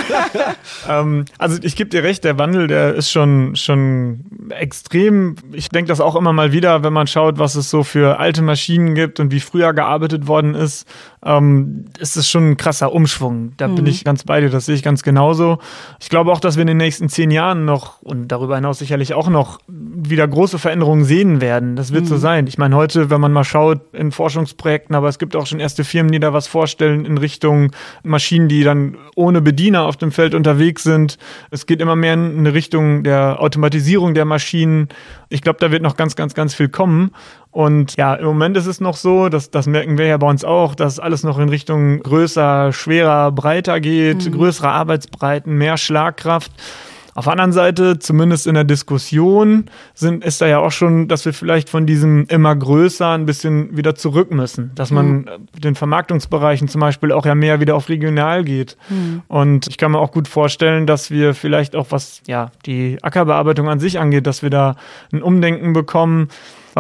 [0.89, 5.37] ähm, also ich gebe dir recht, der Wandel, der ist schon, schon extrem.
[5.53, 8.43] Ich denke das auch immer mal wieder, wenn man schaut, was es so für alte
[8.43, 10.87] Maschinen gibt und wie früher gearbeitet worden ist
[11.25, 13.53] ähm, ist es schon ein krasser Umschwung.
[13.57, 13.77] Da mhm.
[13.77, 15.59] bin ich ganz bei dir, das sehe ich ganz genauso.
[16.01, 19.13] Ich glaube auch, dass wir in den nächsten zehn Jahren noch und darüber hinaus sicherlich
[19.13, 21.77] auch noch wieder große Veränderungen sehen werden.
[21.77, 22.09] Das wird mhm.
[22.09, 22.47] so sein.
[22.47, 25.85] Ich meine, heute, wenn man mal schaut in Forschungsprojekten, aber es gibt auch schon erste
[25.85, 30.35] Firmen, die da was vorstellen in Richtung Maschinen, die dann ohne Bediener auf dem Feld
[30.35, 31.19] unterwegs sind.
[31.51, 34.40] Es geht immer mehr in eine Richtung der Automatisierung der Maschinen.
[35.29, 37.13] Ich glaube, da wird noch ganz, ganz, ganz viel kommen.
[37.51, 40.45] Und ja, im Moment ist es noch so, dass, das merken wir ja bei uns
[40.45, 44.33] auch, dass alles noch in Richtung größer, schwerer, breiter geht, mhm.
[44.33, 46.53] größere Arbeitsbreiten, mehr Schlagkraft.
[47.15, 51.25] Auf der anderen Seite, zumindest in der Diskussion, sind, ist da ja auch schon, dass
[51.25, 54.71] wir vielleicht von diesem immer größer ein bisschen wieder zurück müssen.
[54.75, 55.27] Dass man mhm.
[55.59, 58.77] den Vermarktungsbereichen zum Beispiel auch ja mehr wieder auf regional geht.
[58.89, 59.23] Mhm.
[59.29, 63.69] Und ich kann mir auch gut vorstellen, dass wir vielleicht auch was, ja, die Ackerbearbeitung
[63.69, 64.77] an sich angeht, dass wir da
[65.13, 66.29] ein Umdenken bekommen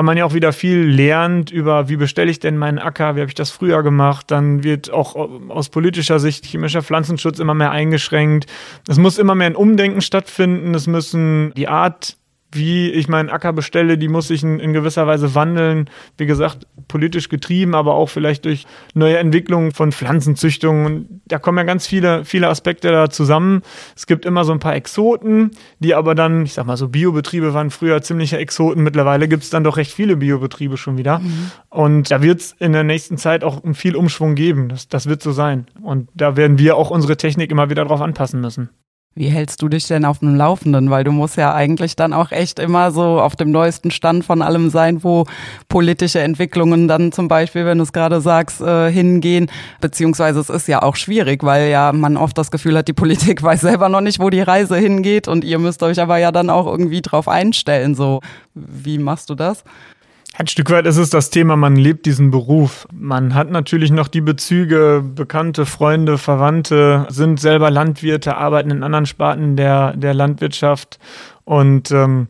[0.01, 3.21] weil man ja auch wieder viel lernt über, wie bestelle ich denn meinen Acker, wie
[3.21, 4.31] habe ich das früher gemacht.
[4.31, 5.15] Dann wird auch
[5.51, 8.47] aus politischer Sicht chemischer Pflanzenschutz immer mehr eingeschränkt.
[8.89, 10.75] Es muss immer mehr ein Umdenken stattfinden.
[10.75, 12.17] Es müssen die Art
[12.53, 15.89] wie ich meinen Acker bestelle, die muss sich in, in, gewisser Weise wandeln.
[16.17, 20.87] Wie gesagt, politisch getrieben, aber auch vielleicht durch neue Entwicklungen von Pflanzenzüchtungen.
[20.87, 23.63] Und da kommen ja ganz viele, viele Aspekte da zusammen.
[23.97, 27.55] Es gibt immer so ein paar Exoten, die aber dann, ich sag mal so, Biobetriebe
[27.55, 28.83] waren früher ziemliche Exoten.
[28.83, 31.21] Mittlerweile gibt es dann doch recht viele Biobetriebe schon wieder.
[31.21, 31.51] Mhm.
[31.69, 34.69] Und da wird es in der nächsten Zeit auch viel Umschwung geben.
[34.69, 35.67] Das, das wird so sein.
[35.83, 38.71] Und da werden wir auch unsere Technik immer wieder drauf anpassen müssen.
[39.17, 40.89] Wie hältst du dich denn auf dem Laufenden?
[40.89, 44.41] Weil du musst ja eigentlich dann auch echt immer so auf dem neuesten Stand von
[44.41, 45.27] allem sein, wo
[45.69, 49.51] politische Entwicklungen dann zum Beispiel, wenn du es gerade sagst, äh, hingehen.
[49.81, 53.43] Beziehungsweise es ist ja auch schwierig, weil ja man oft das Gefühl hat, die Politik
[53.43, 56.49] weiß selber noch nicht, wo die Reise hingeht und ihr müsst euch aber ja dann
[56.49, 57.97] auch irgendwie drauf einstellen.
[57.97, 58.21] So,
[58.55, 59.65] wie machst du das?
[60.41, 62.89] Ein Stück weit ist es das Thema, man lebt diesen Beruf.
[62.95, 69.05] Man hat natürlich noch die Bezüge, Bekannte, Freunde, Verwandte, sind selber Landwirte, arbeiten in anderen
[69.05, 70.99] Sparten der, der Landwirtschaft.
[71.45, 72.29] Und ähm,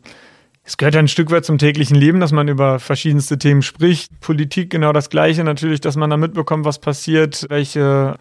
[0.65, 4.19] es gehört ein Stück weit zum täglichen Leben, dass man über verschiedenste Themen spricht.
[4.19, 8.17] Politik genau das Gleiche natürlich, dass man da mitbekommt, was passiert, welche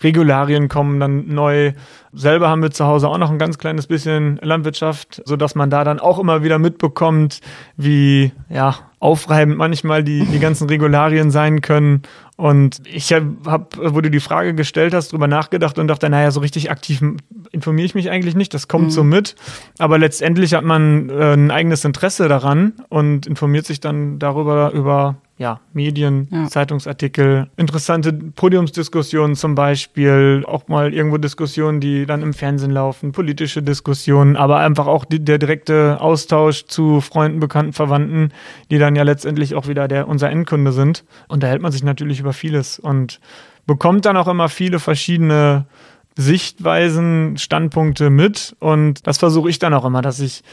[0.00, 1.72] Regularien kommen dann neu.
[2.12, 5.82] Selber haben wir zu Hause auch noch ein ganz kleines bisschen Landwirtschaft, sodass man da
[5.82, 7.40] dann auch immer wieder mitbekommt,
[7.76, 12.02] wie ja, aufreibend manchmal die, die ganzen Regularien sein können.
[12.36, 16.40] Und ich habe, wo du die Frage gestellt hast, drüber nachgedacht und dachte, naja, so
[16.40, 17.02] richtig aktiv
[17.52, 18.90] informiere ich mich eigentlich nicht, das kommt mhm.
[18.90, 19.36] so mit.
[19.78, 25.16] Aber letztendlich hat man äh, ein eigenes Interesse daran und informiert sich dann darüber, über
[25.36, 26.46] ja, Medien, ja.
[26.46, 33.62] Zeitungsartikel, interessante Podiumsdiskussionen zum Beispiel, auch mal irgendwo Diskussionen, die dann im Fernsehen laufen, politische
[33.62, 38.32] Diskussionen, aber einfach auch die, der direkte Austausch zu Freunden, Bekannten, Verwandten,
[38.70, 41.04] die dann ja letztendlich auch wieder der, unser Endkunde sind.
[41.26, 43.18] Und da hält man sich natürlich über vieles und
[43.66, 45.66] bekommt dann auch immer viele verschiedene
[46.16, 48.54] Sichtweisen, Standpunkte mit.
[48.60, 50.44] Und das versuche ich dann auch immer, dass ich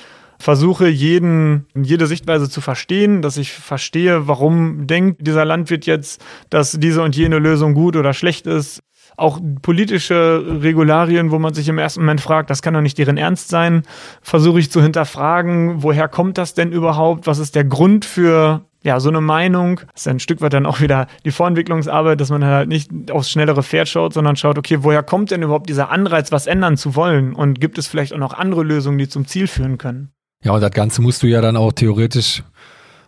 [0.42, 6.72] versuche, jeden, jede Sichtweise zu verstehen, dass ich verstehe, warum denkt dieser Landwirt jetzt, dass
[6.72, 8.82] diese und jene Lösung gut oder schlecht ist.
[9.18, 13.18] Auch politische Regularien, wo man sich im ersten Moment fragt, das kann doch nicht deren
[13.18, 13.84] Ernst sein,
[14.22, 17.28] versuche ich zu hinterfragen, woher kommt das denn überhaupt?
[17.28, 20.66] Was ist der Grund für ja, so eine Meinung, das ist ein Stück weit dann
[20.66, 24.80] auch wieder die Vorentwicklungsarbeit, dass man halt nicht aufs schnellere Pferd schaut, sondern schaut, okay,
[24.82, 27.36] woher kommt denn überhaupt dieser Anreiz, was ändern zu wollen?
[27.36, 30.12] Und gibt es vielleicht auch noch andere Lösungen, die zum Ziel führen können?
[30.44, 32.44] Ja, und das Ganze musst du ja dann auch theoretisch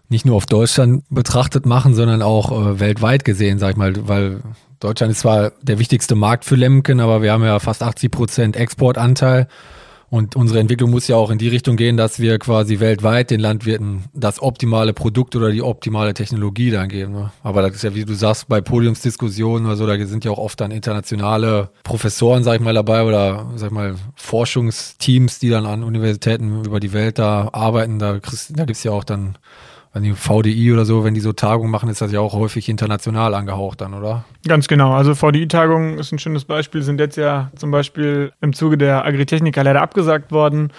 [0.10, 4.42] nicht nur auf Deutschland betrachtet machen, sondern auch äh, weltweit gesehen, sag ich mal, weil
[4.80, 8.56] Deutschland ist zwar der wichtigste Markt für Lemken, aber wir haben ja fast 80 Prozent
[8.56, 9.48] Exportanteil.
[10.14, 13.40] Und unsere Entwicklung muss ja auch in die Richtung gehen, dass wir quasi weltweit den
[13.40, 17.14] Landwirten das optimale Produkt oder die optimale Technologie dann geben.
[17.14, 17.32] Ne?
[17.42, 20.38] Aber das ist ja, wie du sagst, bei Podiumsdiskussionen oder so, da sind ja auch
[20.38, 25.66] oft dann internationale Professoren, sag ich mal, dabei oder, sag ich mal, Forschungsteams, die dann
[25.66, 27.98] an Universitäten über die Welt da arbeiten.
[27.98, 29.40] Da, da gibt's ja auch dann
[29.94, 32.68] wenn die VDI oder so, wenn die so Tagungen machen, ist das ja auch häufig
[32.68, 34.26] international angehaucht dann, oder?
[34.48, 34.94] Ganz genau.
[34.94, 39.62] Also VDI-Tagungen ist ein schönes Beispiel, sind jetzt ja zum Beispiel im Zuge der Agritechnika
[39.62, 40.72] leider abgesagt worden.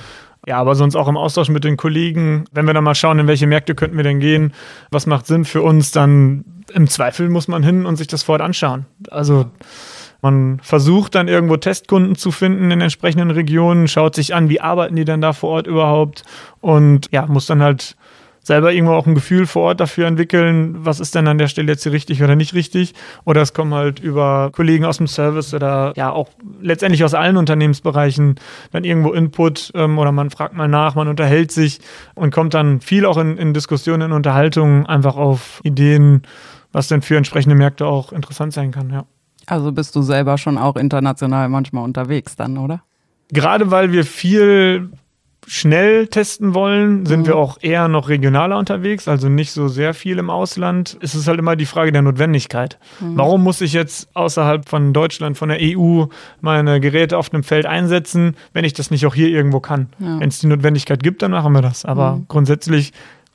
[0.46, 3.28] Ja, aber sonst auch im Austausch mit den Kollegen, wenn wir dann mal schauen, in
[3.28, 4.52] welche Märkte könnten wir denn gehen,
[4.90, 8.34] was macht Sinn für uns, dann im Zweifel muss man hin und sich das vor
[8.34, 8.84] Ort anschauen.
[9.10, 9.46] Also
[10.22, 14.96] man versucht dann irgendwo Testkunden zu finden in entsprechenden Regionen, schaut sich an, wie arbeiten
[14.96, 16.24] die denn da vor Ort überhaupt
[16.60, 17.96] und ja, muss dann halt
[18.44, 21.72] selber irgendwo auch ein Gefühl vor Ort dafür entwickeln, was ist denn an der Stelle
[21.72, 22.94] jetzt hier richtig oder nicht richtig.
[23.24, 26.28] Oder es kommen halt über Kollegen aus dem Service oder ja auch
[26.60, 28.36] letztendlich aus allen Unternehmensbereichen
[28.70, 31.80] dann irgendwo Input ähm, oder man fragt mal nach, man unterhält sich
[32.14, 36.22] und kommt dann viel auch in, in Diskussionen, in Unterhaltungen einfach auf Ideen,
[36.70, 39.06] was denn für entsprechende Märkte auch interessant sein kann, ja.
[39.46, 42.82] Also bist du selber schon auch international manchmal unterwegs dann, oder?
[43.30, 44.90] Gerade weil wir viel
[45.46, 47.26] schnell testen wollen, sind mhm.
[47.26, 50.96] wir auch eher noch regionaler unterwegs, also nicht so sehr viel im Ausland.
[51.00, 52.78] Es ist halt immer die Frage der Notwendigkeit.
[53.00, 53.16] Mhm.
[53.16, 56.04] Warum muss ich jetzt außerhalb von Deutschland, von der EU
[56.40, 59.88] meine Geräte auf einem Feld einsetzen, wenn ich das nicht auch hier irgendwo kann?
[59.98, 60.20] Ja.
[60.20, 61.84] Wenn es die Notwendigkeit gibt, dann machen wir das.
[61.84, 62.26] Aber mhm.
[62.28, 62.92] grundsätzlich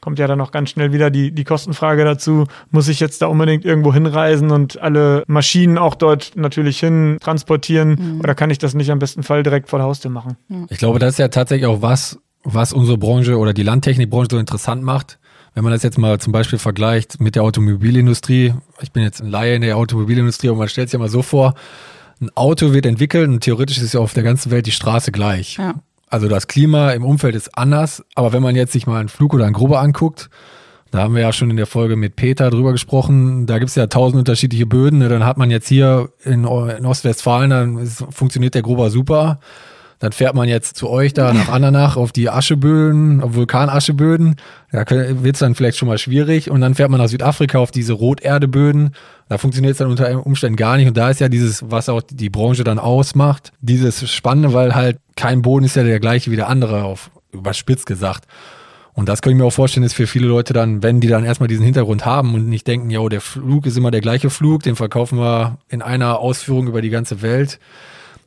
[0.09, 2.45] kommt ja dann auch ganz schnell wieder die, die Kostenfrage dazu.
[2.71, 8.15] Muss ich jetzt da unbedingt irgendwo hinreisen und alle Maschinen auch dort natürlich hin transportieren
[8.15, 8.19] mhm.
[8.21, 10.35] oder kann ich das nicht am besten Fall direkt vor der Haustür machen?
[10.69, 14.39] Ich glaube, das ist ja tatsächlich auch was, was unsere Branche oder die Landtechnikbranche so
[14.39, 15.19] interessant macht.
[15.53, 19.29] Wenn man das jetzt mal zum Beispiel vergleicht mit der Automobilindustrie, ich bin jetzt ein
[19.29, 21.53] Laie in der Automobilindustrie und man stellt sich ja mal so vor,
[22.19, 25.57] ein Auto wird entwickelt und theoretisch ist ja auf der ganzen Welt die Straße gleich.
[25.57, 25.75] Ja.
[26.09, 29.33] Also das Klima im Umfeld ist anders, aber wenn man jetzt sich mal einen Flug
[29.33, 30.29] oder einen Grubber anguckt,
[30.91, 33.85] da haben wir ja schon in der Folge mit Peter drüber gesprochen, da gibt's ja
[33.87, 34.99] tausend unterschiedliche Böden.
[34.99, 35.09] Ne?
[35.09, 39.39] Dann hat man jetzt hier in, in Ostwestfalen, dann ist, funktioniert der Grubber super.
[39.99, 44.35] Dann fährt man jetzt zu euch da nach Andernach auf die Ascheböden, auf Vulkanascheböden.
[44.71, 46.49] Da wird's dann vielleicht schon mal schwierig.
[46.49, 48.95] Und dann fährt man nach Südafrika auf diese Roterdeböden.
[49.27, 50.87] Da funktioniert es dann unter Umständen gar nicht.
[50.87, 54.99] Und da ist ja dieses, was auch die Branche dann ausmacht, dieses Spannende, weil halt
[55.17, 58.25] kein Boden ist ja der gleiche wie der andere, auf überspitzt gesagt.
[58.93, 61.23] Und das könnte ich mir auch vorstellen, ist für viele Leute dann, wenn die dann
[61.23, 64.63] erstmal diesen Hintergrund haben und nicht denken, ja, der Flug ist immer der gleiche Flug,
[64.63, 67.59] den verkaufen wir in einer Ausführung über die ganze Welt,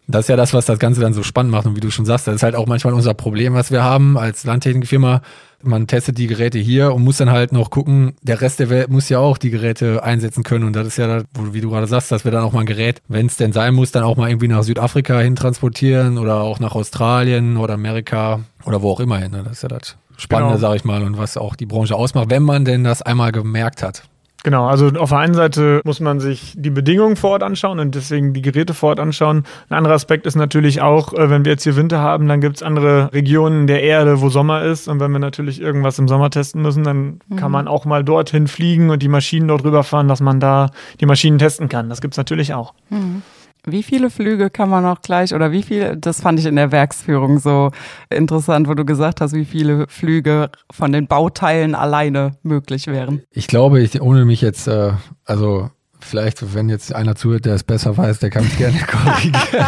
[0.06, 1.66] das ist ja das, was das Ganze dann so spannend macht.
[1.66, 4.18] Und wie du schon sagst, das ist halt auch manchmal unser Problem, was wir haben
[4.18, 5.22] als Landtechnikfirma.
[5.64, 8.90] Man testet die Geräte hier und muss dann halt noch gucken, der Rest der Welt
[8.90, 10.64] muss ja auch die Geräte einsetzen können.
[10.64, 12.66] Und das ist ja, das, wie du gerade sagst, dass wir dann auch mal ein
[12.66, 16.40] Gerät, wenn es denn sein muss, dann auch mal irgendwie nach Südafrika hin transportieren oder
[16.40, 19.30] auch nach Australien oder Amerika oder wo auch immer hin.
[19.30, 19.44] Ne?
[19.44, 20.68] Das ist ja das Spannende, genau.
[20.68, 23.82] sag ich mal, und was auch die Branche ausmacht, wenn man denn das einmal gemerkt
[23.82, 24.02] hat.
[24.44, 27.94] Genau, also auf der einen Seite muss man sich die Bedingungen vor Ort anschauen und
[27.94, 29.44] deswegen die Geräte vor Ort anschauen.
[29.68, 32.56] Ein anderer Aspekt ist natürlich auch, äh, wenn wir jetzt hier Winter haben, dann gibt
[32.56, 34.88] es andere Regionen der Erde, wo Sommer ist.
[34.88, 37.36] Und wenn wir natürlich irgendwas im Sommer testen müssen, dann mhm.
[37.36, 41.06] kann man auch mal dorthin fliegen und die Maschinen dort rüberfahren, dass man da die
[41.06, 41.88] Maschinen testen kann.
[41.88, 42.74] Das gibt es natürlich auch.
[42.90, 43.22] Mhm.
[43.64, 46.72] Wie viele Flüge kann man auch gleich oder wie viel, das fand ich in der
[46.72, 47.70] Werksführung so
[48.10, 53.22] interessant, wo du gesagt hast, wie viele Flüge von den Bauteilen alleine möglich wären.
[53.30, 54.92] Ich glaube, ich, ohne mich jetzt, äh,
[55.24, 55.70] also
[56.00, 59.66] vielleicht, wenn jetzt einer zuhört, der es besser weiß, der kann mich gerne korrigieren.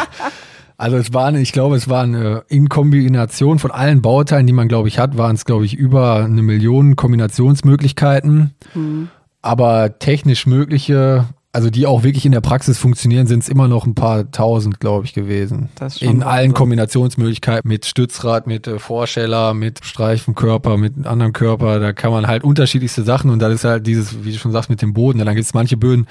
[0.77, 4.67] Also es waren, ich glaube, es waren äh, in Kombination von allen Bauteilen, die man,
[4.67, 8.55] glaube ich, hat, waren es, glaube ich, über eine Million Kombinationsmöglichkeiten.
[8.75, 9.09] Mhm.
[9.41, 13.87] Aber technisch mögliche also die auch wirklich in der Praxis funktionieren, sind es immer noch
[13.87, 15.69] ein paar tausend, glaube ich, gewesen.
[15.77, 16.57] Das in allen so.
[16.57, 21.79] Kombinationsmöglichkeiten mit Stützrad, mit äh, Vorscheller, mit Streifenkörper, mit anderem Körper.
[21.79, 24.69] Da kann man halt unterschiedlichste Sachen und das ist halt dieses, wie du schon sagst,
[24.69, 25.21] mit dem Boden.
[25.21, 26.07] Ja, dann gibt es manche Böden,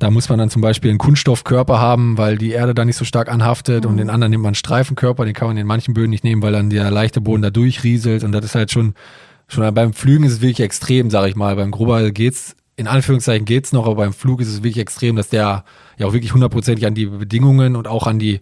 [0.00, 3.04] da muss man dann zum Beispiel einen Kunststoffkörper haben, weil die Erde da nicht so
[3.04, 3.90] stark anhaftet mhm.
[3.90, 6.42] und den anderen nimmt man einen Streifenkörper, den kann man in manchen Böden nicht nehmen,
[6.42, 8.94] weil dann der leichte Boden da durchrieselt und das ist halt schon
[9.50, 11.56] Schon beim Flügen ist es wirklich extrem, sag ich mal.
[11.56, 15.28] Beim Grubber geht's in Anführungszeichen geht's noch, aber beim Flug ist es wirklich extrem, dass
[15.28, 15.64] der
[15.98, 18.38] ja auch wirklich hundertprozentig an die Bedingungen und auch an die,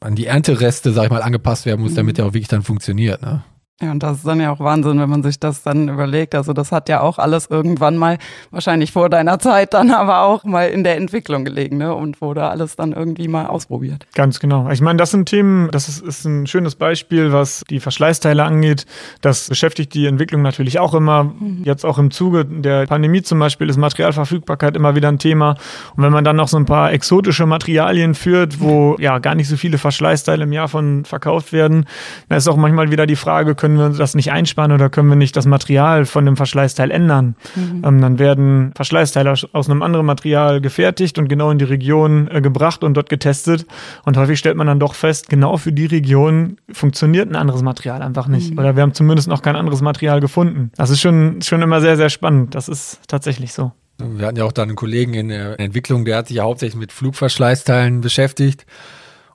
[0.00, 3.20] an die Erntereste, sag ich mal, angepasst werden muss, damit der auch wirklich dann funktioniert.
[3.20, 3.44] Ne?
[3.82, 6.34] Ja, und das ist dann ja auch Wahnsinn, wenn man sich das dann überlegt.
[6.34, 8.18] Also das hat ja auch alles irgendwann mal,
[8.50, 11.94] wahrscheinlich vor deiner Zeit, dann aber auch mal in der Entwicklung gelegen, ne?
[11.94, 14.06] Und wurde alles dann irgendwie mal ausprobiert.
[14.14, 14.68] Ganz genau.
[14.70, 18.84] Ich meine, das sind Themen, das ist, ist ein schönes Beispiel, was die Verschleißteile angeht.
[19.22, 21.24] Das beschäftigt die Entwicklung natürlich auch immer.
[21.24, 21.62] Mhm.
[21.64, 25.56] Jetzt auch im Zuge der Pandemie zum Beispiel ist Materialverfügbarkeit immer wieder ein Thema.
[25.96, 29.48] Und wenn man dann noch so ein paar exotische Materialien führt, wo ja gar nicht
[29.48, 31.86] so viele Verschleißteile im Jahr von verkauft werden,
[32.28, 35.08] dann ist auch manchmal wieder die Frage, können können wir das nicht einsparen oder können
[35.08, 37.36] wir nicht das Material von dem Verschleißteil ändern?
[37.54, 37.82] Mhm.
[37.84, 42.28] Ähm, dann werden Verschleißteile aus, aus, einem anderen Material gefertigt und genau in die Region
[42.28, 43.66] äh, gebracht und dort getestet.
[44.04, 48.02] Und häufig stellt man dann doch fest, genau für die Region funktioniert ein anderes Material
[48.02, 48.52] einfach nicht.
[48.52, 48.58] Mhm.
[48.58, 50.72] Oder wir haben zumindest noch kein anderes Material gefunden.
[50.76, 52.54] Das ist schon, schon immer sehr, sehr spannend.
[52.54, 53.72] Das ist tatsächlich so.
[53.98, 56.78] Wir hatten ja auch da einen Kollegen in der Entwicklung, der hat sich ja hauptsächlich
[56.78, 58.64] mit Flugverschleißteilen beschäftigt.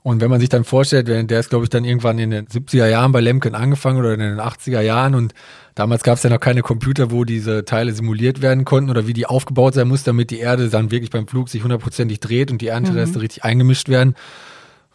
[0.06, 2.86] Und wenn man sich dann vorstellt, der ist, glaube ich, dann irgendwann in den 70er
[2.86, 5.34] Jahren bei Lemken angefangen oder in den 80er Jahren und
[5.74, 9.14] damals gab es ja noch keine Computer, wo diese Teile simuliert werden konnten oder wie
[9.14, 12.60] die aufgebaut sein muss, damit die Erde dann wirklich beim Flug sich hundertprozentig dreht und
[12.60, 13.22] die Erntereste mhm.
[13.22, 14.14] richtig eingemischt werden.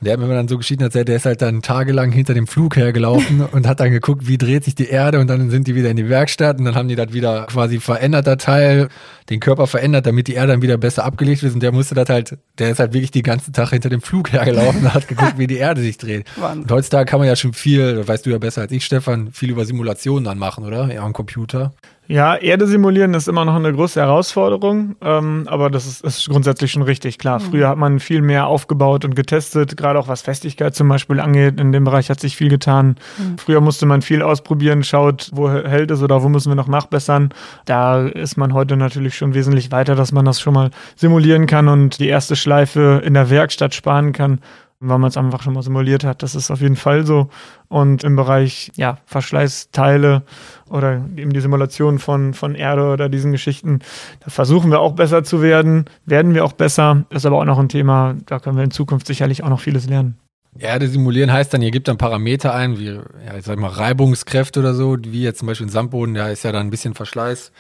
[0.01, 2.47] Und der hat mir dann so geschieden erzählt, der ist halt dann tagelang hinter dem
[2.47, 5.75] Flug hergelaufen und hat dann geguckt, wie dreht sich die Erde und dann sind die
[5.75, 8.89] wieder in die Werkstatt und dann haben die das wieder quasi veränderter Teil,
[9.29, 12.09] den Körper verändert, damit die Erde dann wieder besser abgelegt wird und der musste das
[12.09, 15.37] halt, der ist halt wirklich den ganzen Tag hinter dem Flug hergelaufen und hat geguckt,
[15.37, 16.25] wie die Erde sich dreht.
[16.35, 16.63] Wahnsinn.
[16.63, 19.51] Und heutzutage kann man ja schon viel, weißt du ja besser als ich, Stefan, viel
[19.51, 20.91] über Simulationen dann machen, oder?
[20.91, 21.73] Ja, am Computer.
[22.12, 26.69] Ja, Erde simulieren ist immer noch eine große Herausforderung, ähm, aber das ist, ist, grundsätzlich
[26.69, 27.39] schon richtig klar.
[27.39, 27.43] Mhm.
[27.43, 31.58] Früher hat man viel mehr aufgebaut und getestet, gerade auch was Festigkeit zum Beispiel angeht.
[31.58, 32.97] In dem Bereich hat sich viel getan.
[33.17, 33.38] Mhm.
[33.38, 37.30] Früher musste man viel ausprobieren, schaut, wo hält es oder wo müssen wir noch nachbessern.
[37.63, 41.69] Da ist man heute natürlich schon wesentlich weiter, dass man das schon mal simulieren kann
[41.69, 44.41] und die erste Schleife in der Werkstatt sparen kann
[44.82, 46.24] weil man es einfach schon mal simuliert hat.
[46.24, 47.30] Das ist auf jeden Fall so.
[47.70, 50.24] Und im Bereich ja, Verschleißteile
[50.70, 53.80] oder eben die Simulation von, von Erde oder diesen Geschichten,
[54.20, 57.06] da versuchen wir auch besser zu werden, werden wir auch besser.
[57.10, 59.88] Ist aber auch noch ein Thema, da können wir in Zukunft sicherlich auch noch vieles
[59.88, 60.17] lernen.
[60.58, 64.60] Erde simulieren heißt dann, ihr gebt dann Parameter ein, wie, ja, ich sag mal, Reibungskräfte
[64.60, 67.54] oder so, wie jetzt zum Beispiel ein Sandboden, da ist ja dann ein bisschen Verschleiß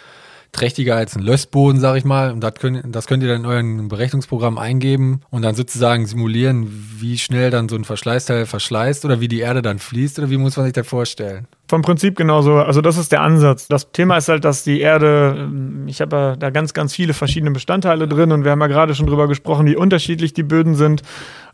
[0.51, 2.31] trächtiger als ein Lössboden, sag ich mal.
[2.31, 6.67] Und das könnt, das könnt ihr dann in euren Berechnungsprogramm eingeben und dann sozusagen simulieren,
[6.99, 10.37] wie schnell dann so ein Verschleißteil verschleißt oder wie die Erde dann fließt oder wie
[10.37, 11.47] muss man sich das vorstellen?
[11.69, 12.57] Vom Prinzip genauso.
[12.57, 13.67] Also das ist der Ansatz.
[13.69, 15.49] Das Thema ist halt, dass die Erde,
[15.87, 19.07] ich habe da ganz, ganz viele verschiedene Bestandteile drin und wir haben ja gerade schon
[19.07, 21.01] drüber gesprochen, wie unterschiedlich die Böden sind.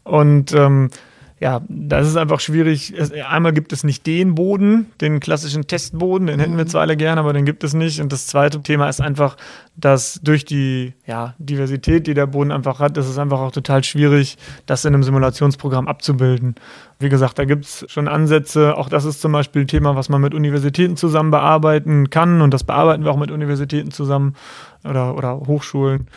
[0.04, 0.90] Und ähm,
[1.40, 2.96] ja, das ist einfach schwierig.
[3.30, 6.70] Einmal gibt es nicht den Boden, den klassischen Testboden, den hätten wir mhm.
[6.70, 8.02] zwar alle gerne, aber den gibt es nicht.
[8.02, 9.38] Und das zweite Thema ist einfach,
[9.76, 13.84] dass durch die ja, Diversität, die der Boden einfach hat, ist es einfach auch total
[13.84, 16.56] schwierig, das in einem Simulationsprogramm abzubilden.
[16.98, 18.76] Wie gesagt, da gibt es schon Ansätze.
[18.76, 22.42] Auch das ist zum Beispiel ein Thema, was man mit Universitäten zusammen bearbeiten kann.
[22.42, 24.34] Und das bearbeiten wir auch mit Universitäten zusammen
[24.84, 26.08] oder, oder Hochschulen.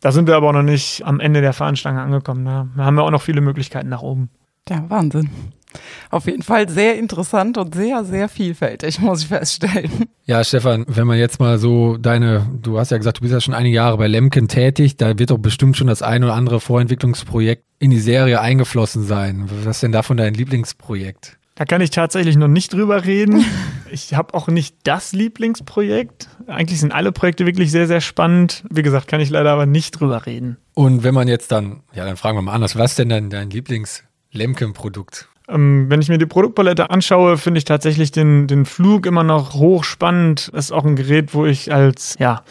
[0.00, 2.46] Da sind wir aber auch noch nicht am Ende der Fahnenstange angekommen.
[2.46, 4.30] Da haben wir auch noch viele Möglichkeiten nach oben.
[4.68, 5.30] Ja, Wahnsinn.
[6.10, 9.90] Auf jeden Fall sehr interessant und sehr, sehr vielfältig, muss ich feststellen.
[10.26, 13.40] Ja, Stefan, wenn man jetzt mal so deine, du hast ja gesagt, du bist ja
[13.40, 16.60] schon einige Jahre bei Lemken tätig, da wird doch bestimmt schon das ein oder andere
[16.60, 19.48] Vorentwicklungsprojekt in die Serie eingeflossen sein.
[19.64, 21.38] Was ist denn davon dein Lieblingsprojekt?
[21.54, 23.44] Da kann ich tatsächlich noch nicht drüber reden.
[23.94, 26.30] Ich habe auch nicht das Lieblingsprojekt.
[26.46, 28.64] Eigentlich sind alle Projekte wirklich sehr, sehr spannend.
[28.70, 30.56] Wie gesagt, kann ich leider aber nicht drüber reden.
[30.72, 33.28] Und wenn man jetzt dann, ja, dann fragen wir mal anders, was ist denn dann
[33.28, 34.11] dein Lieblingsprojekt?
[34.32, 35.28] Lemken-Produkt?
[35.48, 39.54] Ähm, wenn ich mir die Produktpalette anschaue, finde ich tatsächlich den, den Flug immer noch
[39.54, 40.48] hochspannend.
[40.48, 42.42] Ist auch ein Gerät, wo ich als ja,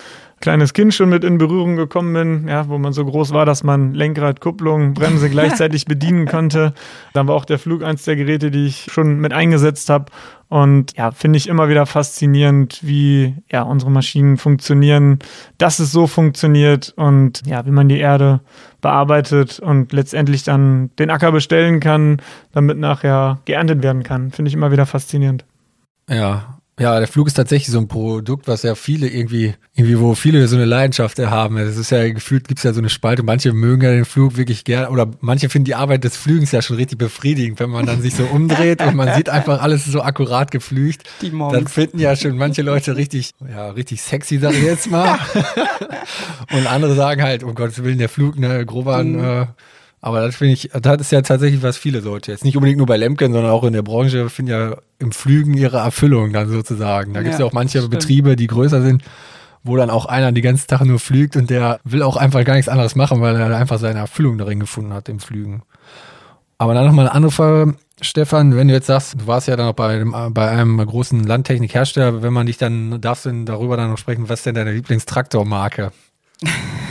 [0.41, 3.63] kleines Kind schon mit in Berührung gekommen bin, ja, wo man so groß war, dass
[3.63, 6.73] man Lenkrad, Kupplung, Bremse gleichzeitig bedienen konnte.
[7.13, 10.05] Dann war auch der Flug eins der Geräte, die ich schon mit eingesetzt habe.
[10.49, 15.19] Und ja, finde ich immer wieder faszinierend, wie ja unsere Maschinen funktionieren,
[15.57, 18.41] dass es so funktioniert und ja, wie man die Erde
[18.81, 24.31] bearbeitet und letztendlich dann den Acker bestellen kann, damit nachher geerntet werden kann.
[24.31, 25.45] Finde ich immer wieder faszinierend.
[26.09, 30.15] Ja, ja, der Flug ist tatsächlich so ein Produkt, was ja viele irgendwie, irgendwie, wo
[30.15, 31.57] viele so eine Leidenschaft haben.
[31.57, 33.23] Es ist ja gefühlt, gibt es ja so eine Spalte.
[33.23, 36.61] Manche mögen ja den Flug wirklich gerne oder manche finden die Arbeit des Flügens ja
[36.61, 40.01] schon richtig befriedigend, wenn man dann sich so umdreht und man sieht einfach alles so
[40.01, 41.03] akkurat geflügt.
[41.21, 45.19] Die dann finden ja schon manche Leute richtig, ja, richtig sexy, sag ich jetzt mal.
[46.51, 49.23] und andere sagen halt, um Gottes Willen, der Flug, ne, Groban, mhm.
[49.23, 49.45] äh,
[50.01, 52.87] aber das finde ich, das ist ja tatsächlich, was viele Leute jetzt nicht unbedingt nur
[52.87, 57.13] bei Lemken, sondern auch in der Branche finden ja im Flügen ihre Erfüllung dann sozusagen.
[57.13, 57.91] Da gibt es ja, ja auch manche stimmt.
[57.91, 59.03] Betriebe, die größer sind,
[59.63, 62.55] wo dann auch einer die ganze Tag nur fliegt und der will auch einfach gar
[62.55, 65.61] nichts anderes machen, weil er einfach seine Erfüllung darin gefunden hat im Flügen.
[66.57, 67.75] Aber dann nochmal eine andere Frage.
[68.03, 71.23] Stefan, wenn du jetzt sagst, du warst ja dann auch bei einem, bei einem großen
[71.23, 74.71] Landtechnikhersteller, wenn man dich dann, darfst du darüber dann noch sprechen, was ist denn deine
[74.71, 75.91] Lieblingstraktormarke?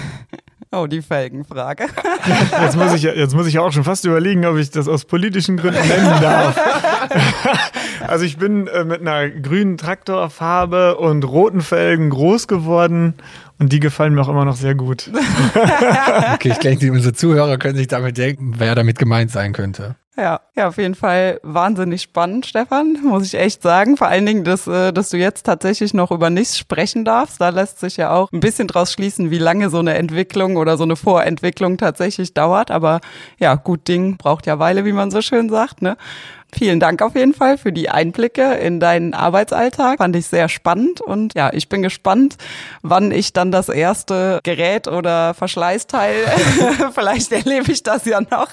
[0.72, 1.86] Oh, die Felgenfrage.
[2.62, 5.56] Jetzt muss, ich, jetzt muss ich auch schon fast überlegen, ob ich das aus politischen
[5.56, 6.60] Gründen nennen darf.
[8.06, 13.14] Also ich bin äh, mit einer grünen Traktorfarbe und roten Felgen groß geworden
[13.58, 15.10] und die gefallen mir auch immer noch sehr gut.
[16.34, 19.96] Okay, ich denke, unsere Zuhörer können sich damit denken, wer damit gemeint sein könnte.
[20.16, 23.96] Ja, ja, auf jeden Fall wahnsinnig spannend, Stefan, muss ich echt sagen.
[23.96, 27.40] Vor allen Dingen, dass, äh, dass du jetzt tatsächlich noch über nichts sprechen darfst.
[27.40, 30.76] Da lässt sich ja auch ein bisschen draus schließen, wie lange so eine Entwicklung oder
[30.76, 32.72] so eine Vorentwicklung tatsächlich dauert.
[32.72, 33.00] Aber
[33.38, 35.96] ja, gut Ding braucht ja Weile, wie man so schön sagt, ne?
[36.52, 39.98] Vielen Dank auf jeden Fall für die Einblicke in deinen Arbeitsalltag.
[39.98, 42.36] Fand ich sehr spannend und ja, ich bin gespannt,
[42.82, 46.14] wann ich dann das erste Gerät oder Verschleißteil,
[46.92, 48.48] vielleicht erlebe ich das ja noch,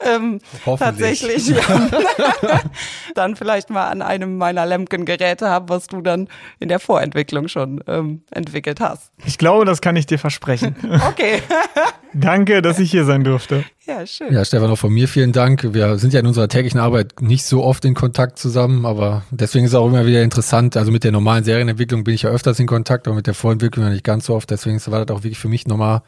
[0.00, 1.62] ähm, tatsächlich ja,
[3.14, 6.28] dann vielleicht mal an einem meiner Lemken-Geräte habe, was du dann
[6.58, 9.12] in der Vorentwicklung schon ähm, entwickelt hast.
[9.24, 10.76] Ich glaube, das kann ich dir versprechen.
[11.08, 11.42] Okay.
[12.14, 13.64] Danke, dass ich hier sein durfte.
[13.86, 14.32] Ja, schön.
[14.32, 15.74] Ja, Stefan, auch von mir vielen Dank.
[15.74, 19.64] Wir sind ja in unserer täglichen Arbeit nicht so oft in Kontakt zusammen, aber deswegen
[19.64, 20.76] ist es auch immer wieder interessant.
[20.76, 23.84] Also mit der normalen Serienentwicklung bin ich ja öfters in Kontakt, aber mit der Vorentwicklung
[23.86, 24.50] ja nicht ganz so oft.
[24.50, 26.02] Deswegen war das auch wirklich für mich nochmal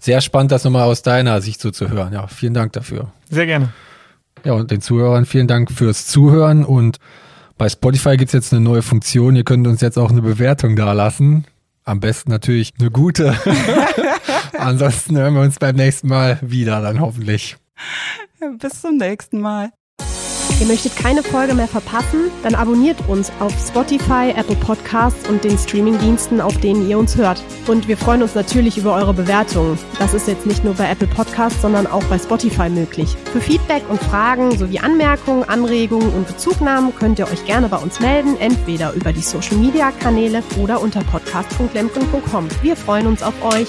[0.00, 2.12] sehr spannend, das nochmal aus deiner Sicht so zu hören.
[2.12, 3.12] Ja, vielen Dank dafür.
[3.30, 3.70] Sehr gerne.
[4.44, 6.98] Ja, und den Zuhörern vielen Dank fürs Zuhören und
[7.58, 9.34] bei Spotify gibt's jetzt eine neue Funktion.
[9.34, 11.46] Ihr könnt uns jetzt auch eine Bewertung da lassen.
[11.84, 13.34] Am besten natürlich eine gute.
[14.58, 17.56] Ansonsten hören wir uns beim nächsten Mal wieder, dann hoffentlich.
[18.58, 19.70] Bis zum nächsten Mal.
[20.58, 22.30] Ihr möchtet keine Folge mehr verpassen?
[22.42, 27.42] Dann abonniert uns auf Spotify, Apple Podcasts und den Streamingdiensten, auf denen ihr uns hört.
[27.66, 29.78] Und wir freuen uns natürlich über eure Bewertungen.
[29.98, 33.16] Das ist jetzt nicht nur bei Apple Podcasts, sondern auch bei Spotify möglich.
[33.32, 38.00] Für Feedback und Fragen sowie Anmerkungen, Anregungen und Bezugnahmen könnt ihr euch gerne bei uns
[38.00, 42.48] melden, entweder über die Social Media Kanäle oder unter podcast.lemken.com.
[42.62, 43.68] Wir freuen uns auf euch.